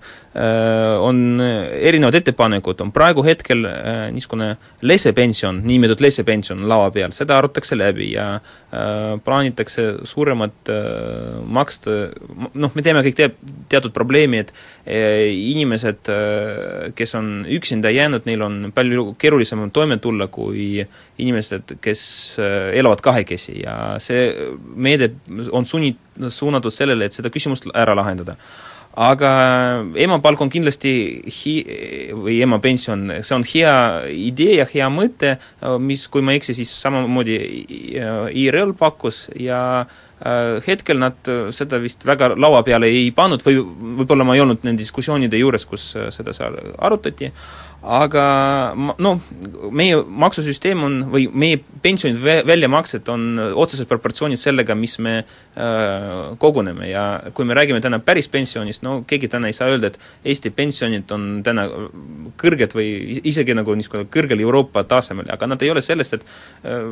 on 1.00 1.40
erinevad 1.40 2.14
ettepanekud, 2.18 2.80
on 2.84 2.90
praegu 2.92 3.22
hetkel 3.24 3.64
äh, 3.68 4.08
niisugune 4.12 4.50
lesepension, 4.84 5.62
niinimetatud 5.64 6.04
lesepension 6.04 6.60
laua 6.68 6.90
peal, 6.92 7.14
seda 7.16 7.38
arutatakse 7.40 7.78
läbi 7.78 8.10
ja 8.12 8.26
äh, 8.36 9.16
plaanitakse 9.24 9.86
suuremat 10.04 10.70
maksta, 11.56 11.96
noh, 12.54 12.74
me 12.76 12.84
teame 12.84 13.04
kõik 13.06 13.16
te-, 13.16 13.30
teatud 13.72 13.94
probleemi, 13.96 14.42
et 14.44 14.52
inimesed, 14.86 16.08
kes 16.98 17.14
on 17.18 17.30
üksinda 17.56 17.90
jäänud, 17.90 18.26
neil 18.28 18.44
on 18.44 18.58
palju 18.74 19.08
keerulisem 19.18 19.64
toime 19.74 19.98
tulla 20.02 20.28
kui 20.32 20.84
inimesed, 21.18 21.76
kes 21.82 22.02
elavad 22.76 23.02
kahekesi. 23.04 23.60
Ja 23.64 23.96
see 24.02 24.28
meede 24.74 25.12
on 25.50 25.66
sunni-, 25.66 25.96
suunatud 26.28 26.74
sellele, 26.74 27.08
et 27.08 27.16
seda 27.16 27.32
küsimust 27.32 27.68
ära 27.74 27.96
lahendada 27.98 28.36
aga 28.96 29.30
emapalk 30.00 30.40
on 30.40 30.50
kindlasti 30.52 30.92
hi-, 31.28 32.12
või 32.16 32.40
emapension, 32.44 33.04
see 33.20 33.36
on 33.36 33.44
hea 33.46 33.76
idee 34.08 34.56
ja 34.62 34.66
hea 34.70 34.88
mõte, 34.92 35.36
mis, 35.84 36.06
kui 36.08 36.24
ma 36.24 36.32
ei 36.32 36.40
eksi, 36.40 36.56
siis 36.56 36.72
samamoodi 36.80 37.36
IRL 38.32 38.72
pakkus 38.78 39.26
ja 39.40 39.60
äh, 39.84 40.56
hetkel 40.66 41.00
nad 41.02 41.32
seda 41.52 41.80
vist 41.82 42.06
väga 42.08 42.32
laua 42.40 42.62
peale 42.64 42.88
ei 42.88 43.10
pannud 43.14 43.44
või 43.44 43.60
võib-olla 44.00 44.24
ma 44.24 44.36
ei 44.36 44.44
olnud 44.46 44.64
nende 44.64 44.80
diskussioonide 44.80 45.40
juures, 45.40 45.68
kus 45.68 45.90
seda 46.16 46.32
seal 46.36 46.56
arutati, 46.78 47.32
aga 47.86 48.22
noh, 48.74 49.20
meie 49.74 49.98
maksusüsteem 50.02 50.82
on, 50.82 50.96
või 51.12 51.26
meie 51.30 51.60
pensionid 51.82 52.18
väljamaksed 52.46 53.06
on 53.12 53.38
otseses 53.54 53.86
proportsioonis 53.88 54.42
sellega, 54.46 54.74
mis 54.78 54.96
me 55.02 55.14
äh, 55.20 55.26
koguneme. 56.42 56.88
Ja 56.90 57.04
kui 57.34 57.46
me 57.46 57.54
räägime 57.56 57.80
täna 57.84 58.00
päris 58.02 58.28
pensionist, 58.32 58.82
no 58.86 58.98
keegi 59.06 59.30
täna 59.32 59.50
ei 59.50 59.56
saa 59.56 59.70
öelda, 59.70 59.92
et 59.92 60.00
Eesti 60.26 60.50
pensionid 60.54 61.10
on 61.14 61.28
täna 61.46 61.68
kõrged 62.40 62.74
või 62.76 63.20
isegi 63.28 63.54
nagu 63.56 63.76
niisugune 63.78 64.08
kõrgel 64.12 64.42
Euroopa 64.42 64.82
tasemel, 64.88 65.30
aga 65.32 65.50
nad 65.50 65.62
ei 65.62 65.70
ole 65.70 65.84
sellest, 65.84 66.18
et 66.18 66.26
äh, 66.66 66.90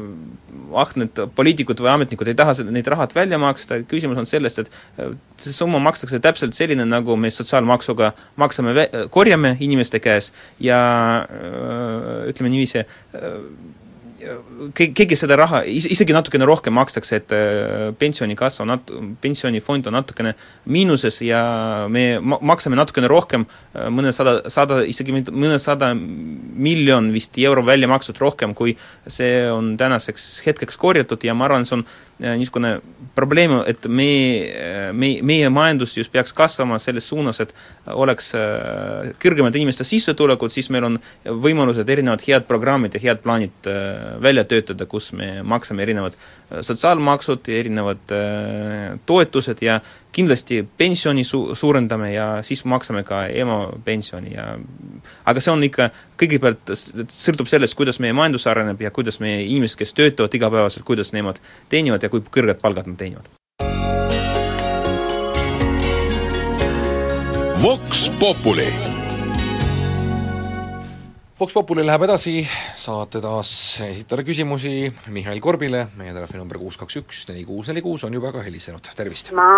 ah, 0.79 0.95
need 1.01 1.25
poliitikud 1.35 1.83
või 1.83 1.95
ametnikud 1.97 2.31
ei 2.31 2.39
taha 2.39 2.57
neid 2.71 2.89
rahad 2.93 3.15
välja 3.17 3.41
maksta, 3.43 3.83
küsimus 3.91 4.23
on 4.23 4.31
sellest, 4.31 4.63
et 4.63 5.03
äh, 5.03 5.17
see 5.43 5.57
summa 5.57 5.83
makstakse 5.83 6.23
täpselt 6.23 6.55
selline, 6.55 6.87
nagu 6.87 7.19
me 7.19 7.33
sotsiaalmaksuga 7.35 8.15
maksame, 8.41 8.89
korjame 9.11 9.57
inimeste 9.65 9.99
käes. 10.03 10.31
Ja 10.63 10.84
ütleme 12.29 12.51
niiviisi, 12.51 12.85
keegi 14.75 15.17
seda 15.19 15.37
raha, 15.39 15.63
isegi 15.67 16.15
natukene 16.17 16.47
rohkem 16.49 16.75
makstakse, 16.77 17.21
et 17.21 17.35
pensionikassa 18.01 18.65
on 18.65 18.73
nat-, 18.75 18.93
pensionifond 19.23 19.91
on 19.91 19.99
natukene 19.99 20.35
miinuses 20.71 21.21
ja 21.27 21.43
me 21.91 22.19
maksame 22.21 22.79
natukene 22.79 23.11
rohkem, 23.11 23.47
mõnesada, 23.75 24.37
sada, 24.53 24.81
isegi 24.89 25.15
mõnesada 25.31 25.93
miljon 25.95 27.13
vist 27.15 27.39
euro 27.43 27.65
välja 27.67 27.91
makstud 27.91 28.19
rohkem, 28.23 28.55
kui 28.57 28.77
see 29.07 29.45
on 29.51 29.75
tänaseks 29.81 30.29
hetkeks 30.47 30.81
korjatud 30.81 31.25
ja 31.25 31.37
ma 31.37 31.49
arvan, 31.49 31.69
see 31.69 31.81
on 31.81 31.87
Äh, 32.23 32.37
niisugune 32.39 32.79
probleem, 33.15 33.51
et 33.67 33.89
me, 33.91 34.47
äh, 34.47 34.93
me, 34.95 35.09
meie 35.27 35.49
majandus 35.51 35.97
just 35.97 36.13
peaks 36.15 36.31
kasvama 36.33 36.77
selles 36.79 37.09
suunas, 37.11 37.41
et 37.43 37.51
oleks 37.91 38.29
äh, 38.39 39.09
kõrgemad 39.19 39.57
inimeste 39.59 39.83
sissetulekud, 39.83 40.53
siis 40.55 40.71
meil 40.71 40.87
on 40.87 40.99
võimalused, 41.27 41.91
erinevad 41.91 42.23
head 42.23 42.47
programmid 42.47 42.95
ja 42.95 43.03
head 43.03 43.25
plaanid 43.25 43.67
välja 44.23 44.45
töötada, 44.49 44.87
kus 44.87 45.13
me 45.13 45.43
maksame 45.43 45.83
erinevad 45.83 46.17
sotsiaalmaksud, 46.61 47.49
erinevad 47.49 48.15
toetused 49.07 49.63
ja 49.65 49.81
kindlasti 50.15 50.63
pensioni 50.77 51.25
su-, 51.25 51.55
suurendame 51.55 52.13
ja 52.13 52.29
siis 52.43 52.65
maksame 52.65 53.03
ka 53.03 53.25
emapensioni 53.27 54.35
ja 54.35 54.55
aga 55.25 55.43
see 55.43 55.53
on 55.53 55.65
ikka, 55.67 55.91
kõigepealt 56.21 56.75
sõltub 57.13 57.51
sellest, 57.51 57.77
kuidas 57.79 58.01
meie 58.03 58.17
majandus 58.17 58.47
areneb 58.51 58.83
ja 58.85 58.93
kuidas 58.95 59.21
meie 59.25 59.43
inimesed, 59.45 59.79
kes 59.83 59.95
töötavad 59.99 60.35
igapäevaselt, 60.35 60.87
kuidas 60.87 61.13
nemad 61.17 61.41
teenivad 61.73 62.03
ja 62.03 62.13
kui 62.13 62.23
kõrged 62.25 62.63
palgad 62.63 62.91
nad 62.91 63.01
teenivad. 63.01 63.31
Vox 67.65 68.11
Populi 68.21 68.94
Vox 71.41 71.51
Populi 71.51 71.83
läheb 71.83 72.05
edasi, 72.07 72.45
saate 72.79 73.19
taas 73.19 73.49
esitada 73.83 74.23
küsimusi 74.23 74.93
Mihhail 75.11 75.41
Korbile, 75.43 75.81
meie 75.99 76.13
telefoninumber 76.15 76.61
kuus 76.63 76.77
kaks 76.79 77.01
üks 77.01 77.23
neli 77.27 77.43
kuus 77.49 77.67
neli 77.67 77.81
kuus 77.83 78.05
on 78.07 78.15
juba 78.15 78.31
ka 78.37 78.43
helisenud, 78.47 78.87
tervist! 78.95 79.33
ma 79.35 79.49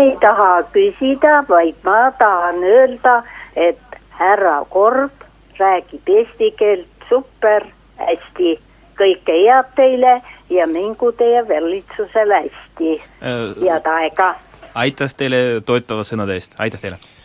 ei 0.00 0.14
taha 0.22 0.62
küsida, 0.72 1.42
vaid 1.50 1.76
ma 1.84 1.98
tahan 2.16 2.64
öelda, 2.64 3.18
et 3.52 3.98
härra 4.16 4.54
Korb 4.72 5.26
räägib 5.60 6.08
eesti 6.14 6.48
keelt 6.56 7.04
super 7.10 7.68
hästi, 8.00 8.54
kõike 8.96 9.36
head 9.42 9.68
teile 9.76 10.14
ja 10.48 10.64
mingu 10.72 11.12
teie 11.20 11.44
valitsusele 11.52 12.40
hästi 12.46 12.94
äh,, 12.96 13.44
head 13.60 13.92
aega! 13.98 14.32
aitäh 14.72 15.12
teile 15.20 15.44
toetava 15.68 16.08
sõnade 16.08 16.40
eest, 16.40 16.56
aitäh 16.64 16.80
teile! 16.80 17.15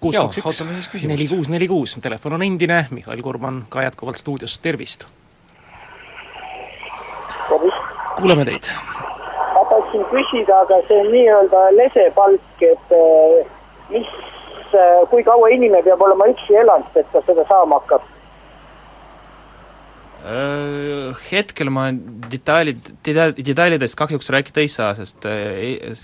Kuus, 0.00 0.16
kaks, 0.16 0.40
üks, 0.40 1.06
neli, 1.08 1.26
kuus, 1.28 1.50
neli, 1.52 1.68
kuus, 1.68 1.96
telefon 2.02 2.38
on 2.38 2.44
endine, 2.46 2.84
Mihhail 2.90 3.22
Kurman 3.22 3.64
ka 3.68 3.84
jätkuvalt 3.84 4.20
stuudios, 4.20 4.58
tervist! 4.58 5.06
kuuleme 8.16 8.44
teid! 8.48 8.70
ma 9.54 9.64
tahtsin 9.70 10.04
küsida, 10.12 10.62
aga 10.64 10.80
see 10.88 11.02
nii-öelda 11.08 11.64
lesepalk, 11.76 12.64
et 12.64 12.94
äh, 12.96 13.50
mis, 13.90 14.14
äh, 14.72 15.02
kui 15.10 15.24
kaua 15.26 15.50
inimene 15.56 15.84
peab 15.86 16.00
olema 16.06 16.30
üksi 16.32 16.56
elanud, 16.62 16.96
et 16.96 17.12
ta 17.12 17.22
seda 17.28 17.44
saama 17.50 17.82
hakkab? 17.82 18.08
Hetkel 21.30 21.70
ma 21.72 21.86
detailid, 22.30 22.90
detailidest 23.06 23.96
kahjuks 23.96 24.28
rääkida 24.28 24.60
ei 24.60 24.68
saa, 24.68 24.90
sest 24.98 25.24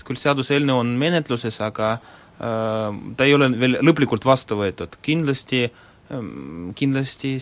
küll 0.07 0.17
seaduseelnõu 0.17 0.81
on 0.81 0.95
menetluses, 0.97 1.59
aga 1.61 1.99
ta 2.37 3.25
ei 3.25 3.33
ole 3.33 3.47
veel 3.57 3.79
lõplikult 3.81 4.25
vastu 4.27 4.59
võetud, 4.59 4.93
kindlasti 5.01 5.63
äh, 5.65 5.83
Ehm, 6.07 6.69
kindlasti 6.77 7.33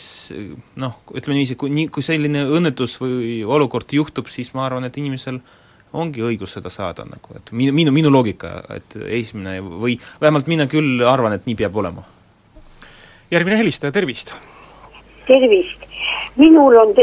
noh, 0.82 0.96
ütleme 1.14 1.36
niiviisi, 1.38 1.58
kui 1.60 1.70
nii, 1.70 1.90
kui 1.94 2.06
selline 2.06 2.48
õnnetus 2.50 2.96
või 2.98 3.44
olukord 3.46 3.92
juhtub, 3.94 4.32
siis 4.34 4.50
ma 4.58 4.64
arvan, 4.66 4.88
et 4.88 4.98
inimesel 4.98 5.38
ongi 5.94 6.24
õigus 6.26 6.56
seda 6.58 6.72
saada 6.74 7.06
nagu, 7.06 7.36
et 7.38 7.52
minu, 7.54 7.76
minu, 7.78 7.94
minu 7.94 8.10
loogika, 8.10 8.56
et 8.74 8.98
esimene 9.06 9.60
või 9.62 10.00
vähemalt 10.22 10.50
mina 10.50 10.66
küll 10.72 11.06
arvan, 11.06 11.38
et 11.38 11.46
nii 11.46 11.60
peab 11.62 11.78
olema. 11.78 12.08
järgmine 13.30 13.62
helistaja, 13.62 13.94
tervist! 13.94 14.34
tervist! 15.30 15.86
minul 16.42 16.82
on 16.82 16.98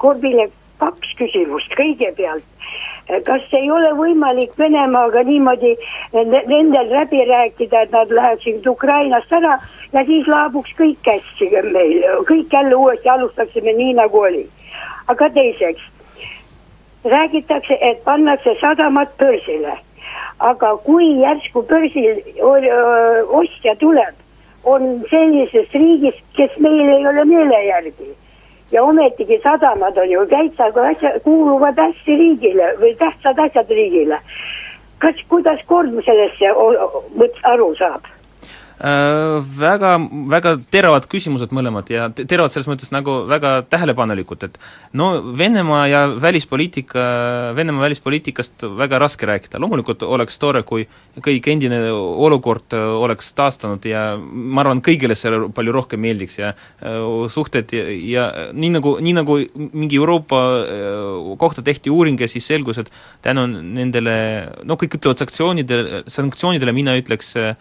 Korbile 0.00 0.48
kaks 0.80 1.12
küsimust, 1.20 1.76
kõigepealt 1.76 2.48
kas 3.06 3.42
ei 3.52 3.70
ole 3.70 3.90
võimalik 3.98 4.54
Venemaaga 4.58 5.22
niimoodi 5.28 5.74
nendel 6.14 6.90
läbi 6.90 7.24
rääkida, 7.28 7.82
et 7.82 7.92
nad 7.92 8.10
läheksid 8.10 8.66
Ukrainast 8.66 9.32
ära 9.32 9.58
ja 9.92 10.04
siis 10.08 10.28
laabuks 10.28 10.72
kõik 10.78 11.10
hästi 11.10 11.50
meil, 11.72 12.00
kõik 12.28 12.52
jälle 12.52 12.74
uuesti 12.74 13.08
alustaksime 13.08 13.76
nii, 13.76 13.94
nagu 14.00 14.24
oli. 14.28 14.48
aga 15.08 15.28
teiseks, 15.30 15.82
räägitakse, 17.04 17.78
et 17.80 18.04
pannakse 18.04 18.56
sadamad 18.60 19.08
börsile. 19.18 19.78
aga 20.38 20.76
kui 20.76 21.20
järsku 21.20 21.62
börsil 21.62 22.20
ostja 23.28 23.76
tuleb, 23.76 24.14
on 24.64 25.04
sellises 25.10 25.72
riigis, 25.72 26.14
kes 26.36 26.50
meil 26.58 26.88
ei 26.88 27.06
ole 27.06 27.24
meele 27.24 27.64
järgi 27.64 28.14
ja 28.72 28.82
ometigi 28.82 29.38
sadamad 29.42 29.98
on 29.98 30.10
ju 30.10 30.26
täitsa 30.26 30.64
asja, 30.88 31.20
kuuluvad 31.24 31.78
hästi 31.78 32.16
riigile 32.16 32.74
või 32.80 32.94
tähtsad 32.98 33.38
asjad 33.38 33.70
riigile. 33.70 34.20
kas, 34.98 35.14
kuidas 35.28 35.60
kord 35.66 35.92
sellesse 36.04 36.50
aru 37.42 37.74
saab? 37.74 38.13
Äh, 38.74 39.38
väga, 39.54 39.92
väga 40.26 40.56
teravad 40.74 41.04
küsimused 41.06 41.52
mõlemad 41.54 41.86
ja 41.92 42.08
teravad 42.10 42.50
selles 42.50 42.66
mõttes 42.66 42.90
nagu 42.90 43.20
väga 43.30 43.60
tähelepanelikud, 43.70 44.48
et 44.48 44.56
no 44.98 45.12
Venemaa 45.38 45.84
ja 45.86 46.00
välispoliitika, 46.18 47.04
Venemaa 47.54 47.84
välispoliitikast 47.84 48.64
väga 48.74 48.98
raske 48.98 49.28
rääkida, 49.30 49.60
loomulikult 49.62 50.02
oleks 50.02 50.40
tore, 50.42 50.64
kui 50.66 50.88
kõik 51.22 51.46
endine 51.52 51.78
olukord 51.94 52.74
oleks 52.74 53.30
taastunud 53.38 53.86
ja 53.86 54.16
ma 54.18 54.64
arvan, 54.64 54.82
kõigile 54.82 55.14
see 55.14 55.30
palju 55.54 55.76
rohkem 55.78 56.02
meeldiks 56.02 56.40
ja 56.42 56.50
äh, 56.50 56.98
suhted 57.30 57.70
ja, 57.78 57.86
ja 57.86 58.26
nii 58.50 58.72
nagu, 58.80 58.96
nii 58.98 59.14
nagu 59.20 59.38
mingi 59.70 60.02
Euroopa 60.02 60.42
äh, 60.64 61.30
kohta 61.38 61.62
tehti 61.62 61.94
uuring 61.94 62.18
ja 62.18 62.26
siis 62.26 62.50
selgus, 62.50 62.82
et 62.82 62.90
tänu 63.22 63.46
nendele, 63.54 64.18
no 64.66 64.74
kõik 64.82 64.98
ütlevad 64.98 65.22
sanktsioonidele, 65.22 66.04
sanktsioonidele, 66.10 66.74
mina 66.74 66.98
ütleks 66.98 67.36
Äh, 67.38 67.54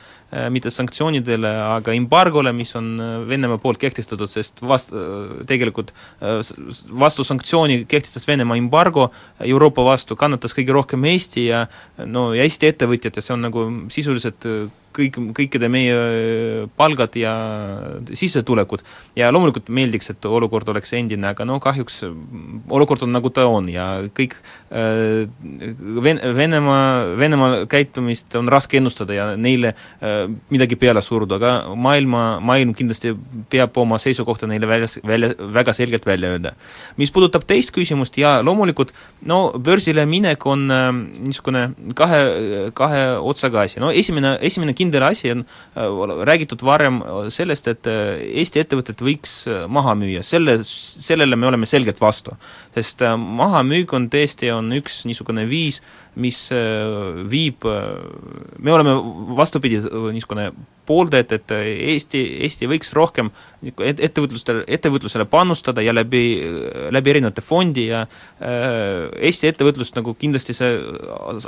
mitte 0.53 0.71
sanktsioonidele, 0.73 1.49
aga 1.77 1.93
embargole, 1.93 2.53
mis 2.55 2.73
on 2.79 2.93
äh, 2.99 3.15
Venemaa 3.29 3.59
poolt 3.61 3.81
kehtestatud, 3.81 4.29
sest 4.31 4.63
vast-, 4.65 4.93
äh, 4.97 5.43
tegelikult 5.49 5.93
vastu 7.03 7.25
sanktsiooni 7.27 7.83
kehtestas 7.89 8.27
Venemaa 8.27 8.57
embargo 8.57 9.09
Euroopa 9.43 9.85
vastu, 9.85 10.17
kannatas 10.19 10.55
kõige 10.57 10.75
rohkem 10.75 11.05
Eesti 11.13 11.47
ja 11.49 11.65
no 12.05 12.31
ja 12.33 12.45
Eesti 12.47 12.71
ettevõtjad 12.71 13.19
ja 13.19 13.25
see 13.25 13.35
on 13.35 13.45
nagu 13.47 13.67
sisuliselt 13.93 14.47
kõik, 14.95 15.17
kõikide 15.37 15.69
meie 15.71 16.67
palgad 16.77 17.15
ja 17.19 17.33
sissetulekud. 18.13 18.83
ja 19.15 19.31
loomulikult 19.31 19.69
meeldiks, 19.69 20.09
et 20.13 20.25
olukord 20.25 20.69
oleks 20.69 20.93
endine, 20.97 21.27
aga 21.33 21.45
no 21.45 21.59
kahjuks 21.63 22.03
olukord 22.69 23.03
on 23.05 23.13
nagu 23.15 23.29
ta 23.33 23.45
on 23.49 23.69
ja 23.71 23.87
kõik 24.15 24.35
äh, 24.71 25.25
Ven-, 26.03 26.21
Venemaa, 26.35 27.17
Venemaa 27.19 27.65
käitumist 27.69 28.35
on 28.39 28.49
raske 28.51 28.77
ennustada 28.79 29.15
ja 29.15 29.27
neile 29.37 29.73
äh, 29.73 30.25
midagi 30.53 30.77
peale 30.79 31.01
suruda, 31.05 31.39
aga 31.39 31.75
maailma, 31.75 32.23
maailm 32.43 32.73
kindlasti 32.77 33.13
peab 33.51 33.77
oma 33.81 33.99
seisukohta 34.01 34.49
neile 34.49 34.69
väljas, 34.69 34.99
välja, 35.07 35.33
väga 35.53 35.73
selgelt 35.73 36.05
välja 36.05 36.33
öelda. 36.35 36.53
mis 36.97 37.11
puudutab 37.11 37.45
teist 37.47 37.73
küsimust, 37.75 38.17
jaa, 38.17 38.41
loomulikult 38.45 38.93
no 39.29 39.53
börsile 39.57 40.05
minek 40.09 40.45
on 40.49 40.67
äh, 40.71 40.89
niisugune 41.27 41.69
kahe, 41.97 42.21
kahe 42.77 43.03
otsaga 43.19 43.65
asi, 43.67 43.79
no 43.83 43.91
esimene, 43.91 44.37
esimene 44.41 44.73
kindel 44.83 45.07
asi 45.07 45.31
on 45.33 45.43
äh, 45.43 45.87
räägitud 46.29 46.63
varem 46.65 47.01
sellest, 47.33 47.69
et 47.71 47.89
äh, 47.89 48.21
Eesti 48.43 48.61
ettevõtted 48.63 49.01
võiks 49.03 49.35
äh, 49.47 49.65
maha 49.71 49.95
müüa, 49.99 50.23
selle, 50.25 50.59
sellele 50.67 51.39
me 51.39 51.49
oleme 51.49 51.69
selgelt 51.69 52.01
vastu. 52.03 52.37
sest 52.75 53.03
mahamüük 53.17 53.93
on 53.93 54.09
tõesti, 54.13 54.51
on 54.53 54.71
üks 54.77 55.03
niisugune 55.07 55.45
viis, 55.49 55.81
mis 56.15 56.37
viib, 57.29 57.65
me 57.65 58.73
oleme 58.73 58.93
vastupidi, 59.37 59.79
niisugune 60.13 60.51
pooldajad, 60.85 61.31
et 61.37 61.53
Eesti, 61.53 62.21
Eesti 62.45 62.67
võiks 62.69 62.93
rohkem 62.95 63.31
ettevõtlustel, 63.63 64.63
ettevõtlusele 64.67 65.25
panustada 65.29 65.83
ja 65.83 65.93
läbi, 65.95 66.23
läbi 66.91 67.13
erinevate 67.13 67.43
fondi 67.45 67.87
ja 67.87 68.03
äh, 68.03 69.07
Eesti 69.29 69.49
ettevõtlust 69.51 69.95
nagu 69.97 70.15
kindlasti 70.19 70.55
see 70.57 70.71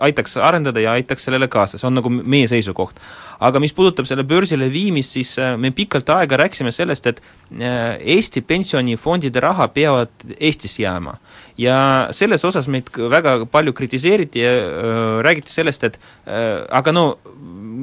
aitaks 0.06 0.38
arendada 0.42 0.84
ja 0.84 0.96
aitaks 0.96 1.28
sellele 1.28 1.50
kaasa, 1.52 1.80
see 1.80 1.90
on 1.90 1.98
nagu 2.00 2.12
meie 2.12 2.48
seisukoht. 2.52 3.00
aga 3.40 3.60
mis 3.60 3.74
puudutab 3.76 4.08
selle 4.08 4.24
börsile 4.24 4.70
viimist, 4.72 5.16
siis 5.18 5.36
äh, 5.40 5.56
me 5.60 5.72
pikalt 5.76 6.10
aega 6.10 6.40
rääkisime 6.40 6.72
sellest, 6.72 7.08
et 7.08 7.22
äh, 7.22 7.98
Eesti 8.16 8.42
pensionifondide 8.42 9.44
raha 9.44 9.68
peavad 9.68 10.10
Eestis 10.40 10.80
jääma. 10.80 11.18
ja 11.58 12.08
selles 12.12 12.46
osas 12.46 12.68
meid 12.68 12.90
väga 13.12 13.46
palju 13.52 13.74
kritiseeriti 13.74 14.40
ja 14.40 14.52
äh, 14.52 15.22
räägiti 15.24 15.52
sellest, 15.52 15.84
et 15.84 16.00
äh, 16.28 16.64
aga 16.70 16.92
no 16.92 17.06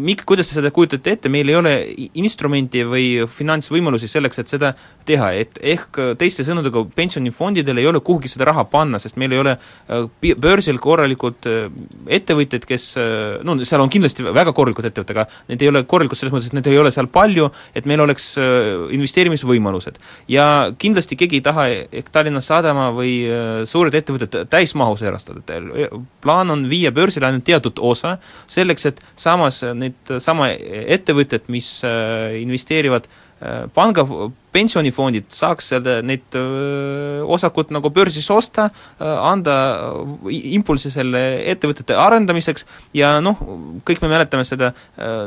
mik-, 0.03 0.25
kuidas 0.29 0.51
te 0.51 0.59
seda 0.59 0.73
kujutate 0.75 1.17
ette, 1.17 1.31
meil 1.33 1.49
ei 1.51 1.57
ole 1.59 1.75
instrumenti 2.19 2.83
või 2.89 3.07
finantsvõimalusi 3.31 4.11
selleks, 4.11 4.43
et 4.43 4.53
seda 4.53 4.73
teha, 5.09 5.33
et 5.39 5.59
ehk 5.75 5.99
teiste 6.21 6.45
sõnadega, 6.47 6.85
pensionifondidel 6.97 7.81
ei 7.81 7.89
ole 7.91 8.03
kuhugi 8.05 8.31
seda 8.31 8.49
raha 8.51 8.65
panna, 8.71 9.01
sest 9.03 9.19
meil 9.21 9.35
ei 9.35 9.43
ole 9.43 9.55
äh, 9.57 10.35
börsil 10.41 10.79
korralikult 10.83 11.49
äh, 11.51 11.67
ettevõtteid, 12.19 12.67
kes 12.69 12.89
äh, 13.01 13.41
no 13.47 13.57
seal 13.67 13.85
on 13.85 13.93
kindlasti 13.93 14.27
väga 14.27 14.55
korralikud 14.57 14.89
ettevõtted, 14.89 15.17
aga 15.17 15.27
need 15.51 15.65
ei 15.65 15.71
ole 15.73 15.85
korralikud 15.89 16.19
selles 16.19 16.35
mõttes, 16.35 16.51
et 16.51 16.59
neid 16.59 16.71
ei 16.73 16.81
ole 16.81 16.93
seal 16.95 17.09
palju, 17.13 17.49
et 17.79 17.89
meil 17.89 18.03
oleks 18.05 18.33
investeerimisvõimalused. 18.39 19.99
ja 20.31 20.47
kindlasti 20.79 21.19
keegi 21.19 21.41
ei 21.41 21.45
taha 21.45 21.67
ehk 21.73 22.11
Tallinna 22.13 22.43
Sadama 22.45 22.91
või 22.95 23.15
suured 23.69 23.95
ettevõtted 23.95 24.49
täismahus 24.53 25.03
erastada, 25.03 25.43
plaan 26.23 26.51
on 26.55 26.67
viia 26.71 26.93
börsile 26.95 27.29
ainult 27.29 27.45
teatud 27.47 27.81
osa, 27.83 28.17
selleks 28.51 28.87
et 28.91 29.03
samas 29.19 29.63
need 29.93 30.23
sama 30.23 30.51
ettevõtted, 30.53 31.49
mis 31.53 31.69
äh, 31.87 32.41
investeerivad 32.43 33.09
äh, 33.09 33.67
panga, 33.75 34.07
pensionifondid 34.53 35.31
saaks 35.33 35.71
selle, 35.73 35.99
neid 36.07 36.37
osakud 37.33 37.73
nagu 37.75 37.91
börsis 37.95 38.29
osta, 38.33 38.69
anda 39.01 39.55
impulsi 40.29 40.91
selle 40.93 41.23
ettevõtete 41.53 41.97
arendamiseks 41.99 42.67
ja 42.97 43.15
noh, 43.25 43.39
kõik 43.87 44.03
me 44.05 44.11
mäletame 44.13 44.45
seda 44.49 44.73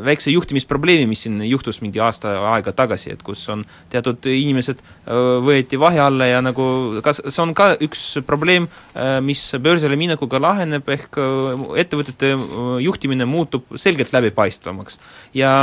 väikse 0.06 0.34
juhtimisprobleemi, 0.34 1.08
mis 1.10 1.26
siin 1.26 1.42
juhtus 1.48 1.82
mingi 1.84 2.02
aasta 2.04 2.36
aega 2.54 2.74
tagasi, 2.76 3.14
et 3.16 3.24
kus 3.26 3.44
on 3.54 3.66
teatud 3.94 4.30
inimesed 4.30 4.82
võeti 5.46 5.80
vahe 5.82 6.02
alla 6.02 6.30
ja 6.30 6.42
nagu 6.46 7.02
kas 7.06 7.24
see 7.26 7.44
on 7.44 7.54
ka 7.58 7.74
üks 7.86 8.06
probleem, 8.28 8.68
mis 9.26 9.44
börsile 9.62 9.98
minekuga 10.00 10.42
laheneb, 10.42 10.88
ehk 10.96 11.20
ettevõtete 11.82 12.34
juhtimine 12.86 13.28
muutub 13.30 13.76
selgelt 13.80 14.14
läbipaistvamaks. 14.14 15.00
ja 15.34 15.54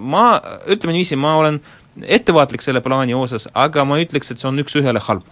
ma, 0.00 0.28
ütleme 0.66 0.96
niiviisi, 0.96 1.18
ma 1.20 1.36
olen 1.40 1.60
ettevaatlik 2.04 2.62
selle 2.62 2.80
plaani 2.80 3.14
osas, 3.14 3.48
aga 3.54 3.84
ma 3.84 3.98
ütleks, 4.02 4.30
et 4.30 4.42
see 4.42 4.48
on 4.48 4.60
üks-ühele 4.60 5.00
halb. 5.08 5.24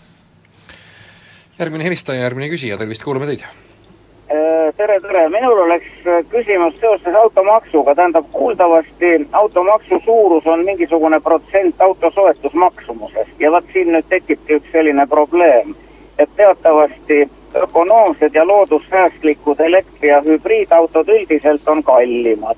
järgmine 1.58 1.84
helistaja, 1.84 2.24
järgmine 2.24 2.48
küsija, 2.50 2.78
tervist, 2.78 3.04
kuulame 3.04 3.26
teid! 3.26 3.44
Äh, 3.44 4.72
tere, 4.76 4.96
tere, 5.00 5.28
minul 5.28 5.58
oleks 5.66 6.06
äh, 6.06 6.24
küsimus 6.32 6.74
seoses 6.80 7.14
automaksuga, 7.14 7.94
tähendab 7.94 8.26
kuuldavasti 8.32 9.28
automaksu 9.32 10.00
suurus 10.04 10.46
on 10.46 10.64
mingisugune 10.64 11.20
protsent 11.20 11.80
auto 11.80 12.10
soetusmaksumusest 12.10 13.40
ja 13.40 13.52
vot 13.52 13.68
siin 13.72 13.92
nüüd 13.92 14.08
tekibki 14.08 14.58
üks 14.58 14.72
selline 14.72 15.06
probleem, 15.06 15.74
et 16.18 16.30
teatavasti 16.36 17.28
ökonoomsed 17.54 18.34
ja 18.34 18.46
loodussäästlikud 18.46 19.60
elektri- 19.60 20.08
ja 20.08 20.22
hübriidautod 20.24 21.08
üldiselt 21.08 21.68
on 21.68 21.82
kallimad 21.82 22.56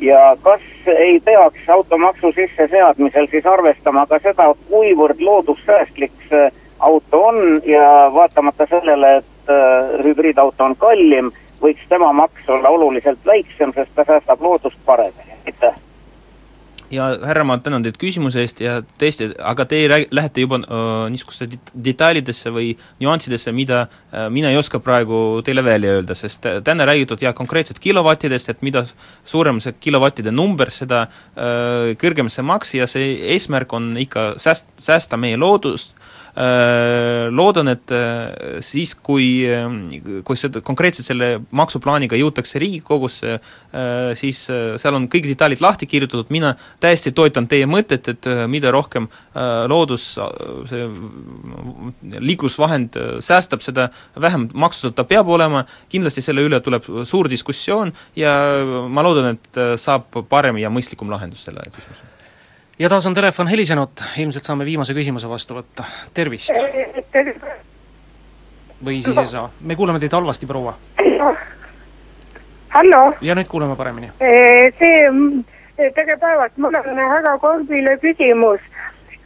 ja 0.00 0.36
kas 0.42 0.60
ei 0.86 1.20
peaks 1.20 1.68
automaksu 1.68 2.32
sisseseadmisel 2.32 3.26
siis 3.30 3.46
arvestama 3.46 4.06
ka 4.06 4.18
seda, 4.22 4.54
kuivõrd 4.70 5.20
loodussäästlik 5.20 6.12
see 6.28 6.48
auto 6.78 7.22
on 7.24 7.60
ja 7.64 8.10
vaatamata 8.14 8.66
sellele, 8.70 9.16
et 9.16 9.52
äh, 9.52 9.92
hübriidauto 10.04 10.64
on 10.64 10.76
kallim, 10.76 11.30
võiks 11.60 11.84
tema 11.88 12.12
maks 12.12 12.48
olla 12.48 12.68
oluliselt 12.68 13.20
väiksem, 13.26 13.76
sest 13.76 13.94
ta 13.94 14.04
säästab 14.08 14.42
loodust 14.42 14.80
paremini, 14.86 15.38
aitäh 15.46 15.76
ja 16.90 17.06
härra, 17.26 17.44
ma 17.46 17.56
tänan 17.62 17.84
teid 17.84 17.98
küsimuse 18.00 18.42
eest 18.42 18.60
ja 18.62 18.78
tõesti, 19.00 19.30
aga 19.46 19.66
te 19.70 19.80
rääg-, 19.90 20.08
lähete 20.14 20.44
juba 20.44 20.60
äh, 20.60 21.06
niisuguste 21.12 21.48
detailidesse 21.74 22.52
või 22.54 22.72
nüanssidesse, 23.02 23.54
mida 23.56 23.84
äh, 23.86 24.26
mina 24.32 24.50
ei 24.50 24.58
oska 24.60 24.82
praegu 24.82 25.40
teile 25.46 25.64
välja 25.64 25.96
öelda, 25.98 26.16
sest 26.18 26.48
täna 26.66 26.86
räägitud 26.88 27.22
jah, 27.22 27.34
konkreetselt 27.36 27.78
kilovattidest, 27.82 28.50
et 28.50 28.64
mida 28.66 28.84
suurem 29.24 29.62
see 29.62 29.76
kilovattide 29.80 30.34
number, 30.34 30.72
seda 30.74 31.06
äh, 31.06 31.94
kõrgem 32.00 32.32
see 32.32 32.46
maks 32.46 32.74
ja 32.78 32.90
see 32.90 33.14
eesmärk 33.36 33.72
on 33.76 33.92
ikka 34.00 34.32
sääst-, 34.40 34.74
säästa 34.78 35.20
meie 35.20 35.38
loodust, 35.40 35.94
Äh, 35.94 36.19
loodan, 37.30 37.68
et 37.72 37.90
äh, 37.94 38.60
siis, 38.64 38.94
kui, 38.94 39.42
äh, 39.50 40.22
kui 40.26 40.38
seda, 40.38 40.62
konkreetselt 40.64 41.08
selle 41.08 41.30
maksuplaaniga 41.56 42.18
jõutakse 42.18 42.60
Riigikogusse, 42.60 43.38
siis 44.18 44.38
seal 44.46 44.96
on 44.96 45.06
kõik 45.10 45.28
detailid 45.30 45.62
lahti 45.62 45.88
kirjutatud, 45.90 46.30
mina 46.34 46.52
täiesti 46.82 47.12
toetan 47.16 47.48
teie 47.50 47.66
mõtet, 47.70 48.08
et 48.12 48.28
mida 48.50 48.72
rohkem 48.74 49.08
loodus, 49.70 50.06
see 50.70 50.86
liiklusvahend 52.18 52.98
säästab, 53.24 53.64
seda 53.64 53.88
vähem 54.20 54.48
maksustatud 54.52 54.98
ta 54.98 55.06
peab 55.08 55.30
olema, 55.32 55.64
kindlasti 55.92 56.24
selle 56.24 56.44
üle 56.46 56.60
tuleb 56.64 56.86
suur 57.08 57.30
diskussioon 57.30 57.94
ja 58.18 58.36
ma 58.90 59.06
loodan, 59.06 59.36
et 59.38 59.60
saab 59.80 60.22
parem 60.30 60.60
ja 60.60 60.72
mõistlikum 60.72 61.12
lahendus 61.12 61.46
sellele 61.46 61.72
küsimusele 61.74 62.19
ja 62.80 62.88
taas 62.88 63.06
on 63.06 63.14
telefon 63.14 63.48
helisenud, 63.48 64.02
ilmselt 64.18 64.46
saame 64.46 64.64
viimase 64.64 64.94
küsimuse 64.96 65.28
vastu 65.28 65.58
võtta, 65.58 65.84
tervist! 66.16 66.54
või 68.84 69.02
siis 69.04 69.18
ei 69.20 69.26
saa, 69.28 69.50
me 69.60 69.76
kuuleme 69.76 70.00
teid 70.00 70.14
halvasti, 70.16 70.48
proua. 70.48 70.72
hallo? 72.76 73.02
ja 73.20 73.36
nüüd 73.36 73.48
kuuleme 73.52 73.76
paremini. 73.76 74.08
see, 74.78 75.90
tere 75.98 76.16
päevast, 76.16 76.56
mul 76.56 76.78
on 76.80 77.02
härra 77.12 77.36
Korbile 77.42 77.98
küsimus. 78.00 78.64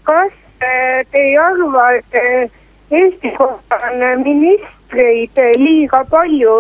kas 0.03 0.35
te 0.59 0.75
ei 1.21 1.37
arva, 1.38 1.93
et 2.01 2.51
Eesti 2.90 3.31
kohta 3.38 3.79
on 3.90 4.03
ministreid 4.23 5.38
liiga 5.59 6.05
palju? 6.11 6.57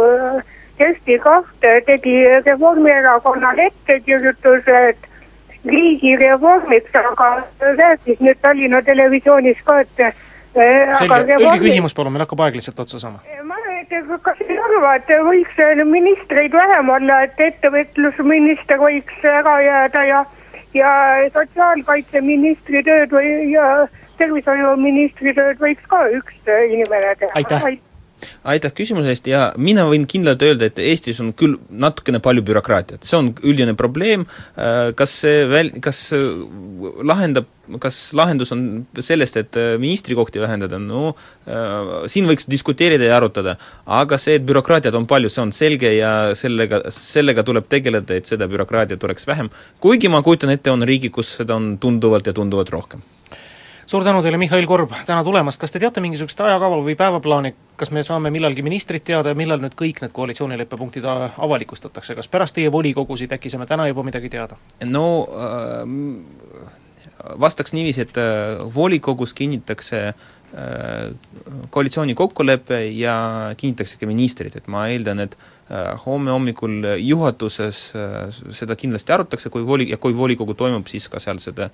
Kersti 0.78 1.18
Kaht 1.22 1.66
tegi 1.86 2.14
Reformierakonnale 2.46 3.66
ettekirjutuse, 3.66 4.78
et 4.88 5.04
riigireformiks, 5.64 6.94
aga 6.94 7.30
rääkis 7.60 8.20
nüüd 8.20 8.40
Tallinna 8.42 8.82
Televisioonis 8.82 9.60
ka, 9.64 9.80
et 9.84 10.04
äh, 10.08 10.14
selge, 10.98 11.38
öelge 11.40 11.58
küsimus 11.64 11.96
palun, 11.96 12.14
meil 12.14 12.24
hakkab 12.26 12.44
aeg 12.46 12.58
lihtsalt 12.60 12.84
otsa 12.84 13.00
saama. 13.02 13.22
ma, 13.48 13.58
kas 14.22 14.40
ei 14.44 14.58
arva, 14.68 14.94
et 15.00 15.12
võiks 15.28 15.60
ministreid 15.90 16.52
vähem 16.52 16.92
olla, 16.98 17.22
et 17.28 17.40
ettevõtlusminister 17.48 18.80
võiks 18.82 19.28
ära 19.38 19.58
jääda 19.64 20.04
ja 20.10 20.24
ja 20.74 20.90
sotsiaalkaitseministri 21.32 22.82
tööd 22.82 23.12
või 23.14 23.52
ja 23.52 23.86
tervishoiuministri 24.18 25.34
tööd 25.36 25.60
võiks 25.62 25.90
ka 25.90 26.02
üks 26.18 26.54
inimene 26.70 27.14
teha. 27.20 27.30
aitäh 27.38 27.68
aitäh 27.70 27.93
küsimuse 28.44 29.12
eest! 29.12 29.28
Ja 29.30 29.52
mina 29.56 29.86
võin 29.88 30.06
kindlalt 30.10 30.42
öelda, 30.44 30.68
et 30.68 30.78
Eestis 30.78 31.20
on 31.20 31.32
küll 31.32 31.56
natukene 31.70 32.20
palju 32.24 32.44
bürokraatiat, 32.44 33.04
see 33.04 33.16
on 33.18 33.32
üldine 33.42 33.74
probleem, 33.74 34.26
äh, 34.56 34.92
kas 34.96 35.20
see 35.24 35.44
väl-, 35.48 35.72
kas 35.84 36.12
lahendab, 37.04 37.48
kas 37.80 38.12
lahendus 38.16 38.52
on 38.52 38.84
sellest, 39.00 39.38
et 39.40 39.56
äh, 39.56 39.74
ministrikohti 39.80 40.42
vähendada, 40.42 40.78
no 40.78 41.14
äh, 41.48 42.04
siin 42.12 42.28
võiks 42.28 42.48
diskuteerida 42.50 43.08
ja 43.08 43.16
arutada, 43.16 43.56
aga 43.86 44.20
see, 44.20 44.36
et 44.38 44.46
bürokraatiat 44.46 44.94
on 44.94 45.08
palju, 45.10 45.32
see 45.32 45.44
on 45.46 45.54
selge 45.56 45.94
ja 45.96 46.12
sellega, 46.36 46.84
sellega 46.92 47.46
tuleb 47.46 47.68
tegeleda, 47.72 48.20
et 48.20 48.28
seda 48.28 48.48
bürokraatiat 48.50 49.08
oleks 49.08 49.26
vähem, 49.30 49.50
kuigi 49.80 50.12
ma 50.12 50.22
kujutan 50.24 50.52
ette, 50.54 50.72
on 50.74 50.84
riigi, 50.84 51.12
kus 51.14 51.36
seda 51.40 51.56
on 51.56 51.74
tunduvalt 51.80 52.28
ja 52.28 52.36
tunduvalt 52.36 52.72
rohkem 52.74 53.04
suur 53.86 54.04
tänu 54.04 54.22
teile, 54.22 54.38
Mihhail 54.40 54.66
Korb, 54.66 54.92
täna 55.06 55.24
tulemast, 55.24 55.60
kas 55.60 55.72
te 55.72 55.80
teate 55.82 56.02
mingisugust 56.04 56.40
ajakava 56.40 56.80
või 56.84 56.96
päevaplaani, 56.98 57.54
kas 57.80 57.92
me 57.94 58.02
saame 58.06 58.32
millalgi 58.34 58.64
ministrit 58.64 59.04
teada 59.04 59.34
ja 59.34 59.38
millal 59.38 59.62
nüüd 59.62 59.76
kõik 59.78 60.00
need 60.02 60.14
koalitsioonileppe 60.16 60.78
punktid 60.80 61.06
avalikustatakse, 61.08 62.16
kas 62.18 62.30
pärast 62.32 62.56
teie 62.56 62.72
volikogusid 62.72 63.34
äkki 63.36 63.52
saame 63.52 63.68
täna 63.70 63.88
juba 63.90 64.06
midagi 64.06 64.32
teada? 64.32 64.58
no 64.84 65.06
äh, 65.26 65.82
vastaks 67.40 67.76
niiviisi, 67.76 68.06
et 68.06 68.16
äh, 68.20 68.62
volikogus 68.74 69.34
kinnitakse 69.34 70.06
äh, 70.08 70.14
koalitsiooni 71.70 72.14
kokkulepe 72.14 72.86
ja 72.86 73.16
kinnitatakse 73.56 74.00
ka 74.00 74.08
ministrid, 74.08 74.56
et 74.56 74.70
ma 74.70 74.86
eeldan, 74.88 75.26
et 75.26 75.36
homme 76.04 76.28
hommikul 76.30 76.82
juhatuses 77.00 77.78
seda 78.52 78.76
kindlasti 78.76 79.14
arutatakse, 79.16 79.48
kui 79.50 79.64
voli, 79.66 79.86
ja 79.90 79.96
kui 79.96 80.12
volikogu 80.16 80.54
toimub, 80.54 80.84
siis 80.92 81.08
ka 81.08 81.18
seal 81.24 81.40
seda 81.40 81.70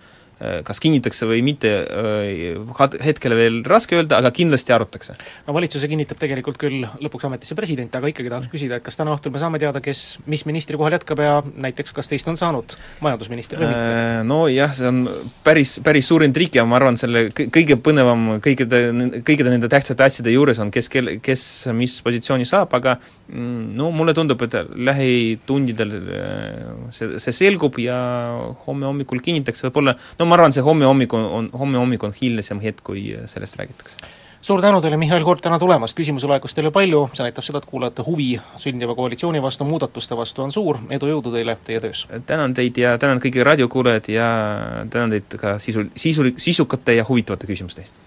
kas 0.65 0.81
kinnitakse 0.81 1.29
või 1.29 1.43
mitte, 1.45 1.71
äh, 1.85 2.95
hetkel 3.05 3.35
veel 3.37 3.61
raske 3.69 3.99
öelda, 3.99 4.17
aga 4.23 4.31
kindlasti 4.33 4.73
arutatakse. 4.73 5.17
no 5.47 5.55
valitsuse 5.57 5.89
kinnitab 5.89 6.21
tegelikult 6.21 6.57
küll 6.61 6.87
lõpuks 7.05 7.27
ametisse 7.29 7.57
president, 7.59 7.95
aga 7.95 8.09
ikkagi 8.09 8.33
tahaks 8.33 8.49
küsida, 8.53 8.79
et 8.81 8.87
kas 8.87 8.97
täna 8.97 9.13
õhtul 9.17 9.35
me 9.35 9.43
saame 9.43 9.61
teada, 9.61 9.83
kes 9.85 10.19
mis 10.27 10.47
ministri 10.49 10.81
kohal 10.81 10.97
jätkab 10.97 11.21
ja 11.21 11.35
näiteks 11.45 11.93
kas 11.93 12.09
teist 12.09 12.29
on 12.33 12.41
saanud 12.41 12.77
majandusminister 13.05 13.61
või 13.61 13.69
mitte? 13.69 13.93
Äh, 13.93 14.23
nojah, 14.25 14.75
see 14.77 14.89
on 14.89 15.03
päris, 15.45 15.77
päris 15.85 16.09
suur 16.09 16.25
intriig 16.25 16.57
ja 16.57 16.65
ma 16.65 16.81
arvan, 16.81 16.97
selle 17.01 17.29
kõige 17.37 17.77
põnevam 17.77 18.41
kõikide, 18.41 18.83
kõikide 19.21 19.53
nende 19.53 19.69
tähtsate 19.69 20.09
asjade 20.09 20.33
juures 20.33 20.61
on, 20.63 20.73
kes 20.73 20.89
kel-, 20.93 21.19
kes 21.21 21.45
mis 21.77 22.01
positsiooni 22.07 22.49
saab, 22.49 22.73
aga 22.81 22.97
no 23.33 23.91
mulle 23.95 24.15
tundub, 24.17 24.43
et 24.47 24.57
lähitundidel 24.75 25.93
see, 26.95 27.19
see 27.23 27.37
selgub 27.37 27.79
ja 27.83 27.99
homme 28.67 28.89
hommikul 28.89 29.23
kinnitakse. 29.25 29.69
Võib-olla, 29.69 29.97
no 30.19 30.29
ma 30.29 30.39
arvan, 30.39 30.55
see 30.55 30.65
homme 30.67 30.89
hommik 30.89 31.15
on, 31.17 31.27
on, 31.39 31.53
homme 31.61 31.79
hommik 31.81 32.07
on 32.07 32.17
hilisem 32.17 32.63
hetk, 32.65 32.83
kui 32.87 33.11
sellest 33.31 33.61
räägitakse. 33.61 34.11
Suur 34.41 34.63
tänu 34.65 34.79
teile, 34.81 34.97
Mihhail 34.97 35.25
Kord, 35.25 35.43
täna 35.45 35.59
tulemast, 35.61 35.93
küsimusi 35.99 36.25
laekus 36.25 36.55
teile 36.57 36.71
palju, 36.73 37.03
see 37.13 37.27
näitab 37.27 37.45
seda, 37.45 37.61
et 37.61 37.69
kuulajate 37.69 38.07
huvi 38.07 38.31
sündiva 38.63 38.95
koalitsiooni 38.97 39.43
vastu, 39.45 39.67
muudatuste 39.69 40.17
vastu 40.17 40.47
on 40.47 40.55
suur, 40.55 40.81
edu, 40.97 41.11
jõudu 41.13 41.35
teile 41.35 41.59
teie 41.67 41.83
töös! 41.85 42.07
tänan 42.27 42.57
teid 42.57 42.81
ja 42.81 42.95
tänan 42.99 43.21
kõiki 43.21 43.45
raadiokuulajad 43.45 44.09
ja 44.15 44.31
tänan 44.89 45.13
teid 45.13 45.37
ka 45.43 45.59
sisu, 45.61 45.91
sisu, 45.93 46.31
sisukate 46.41 46.97
ja 46.97 47.05
huvitavate 47.05 47.51
küsimuste 47.53 47.85
eest! 47.85 48.01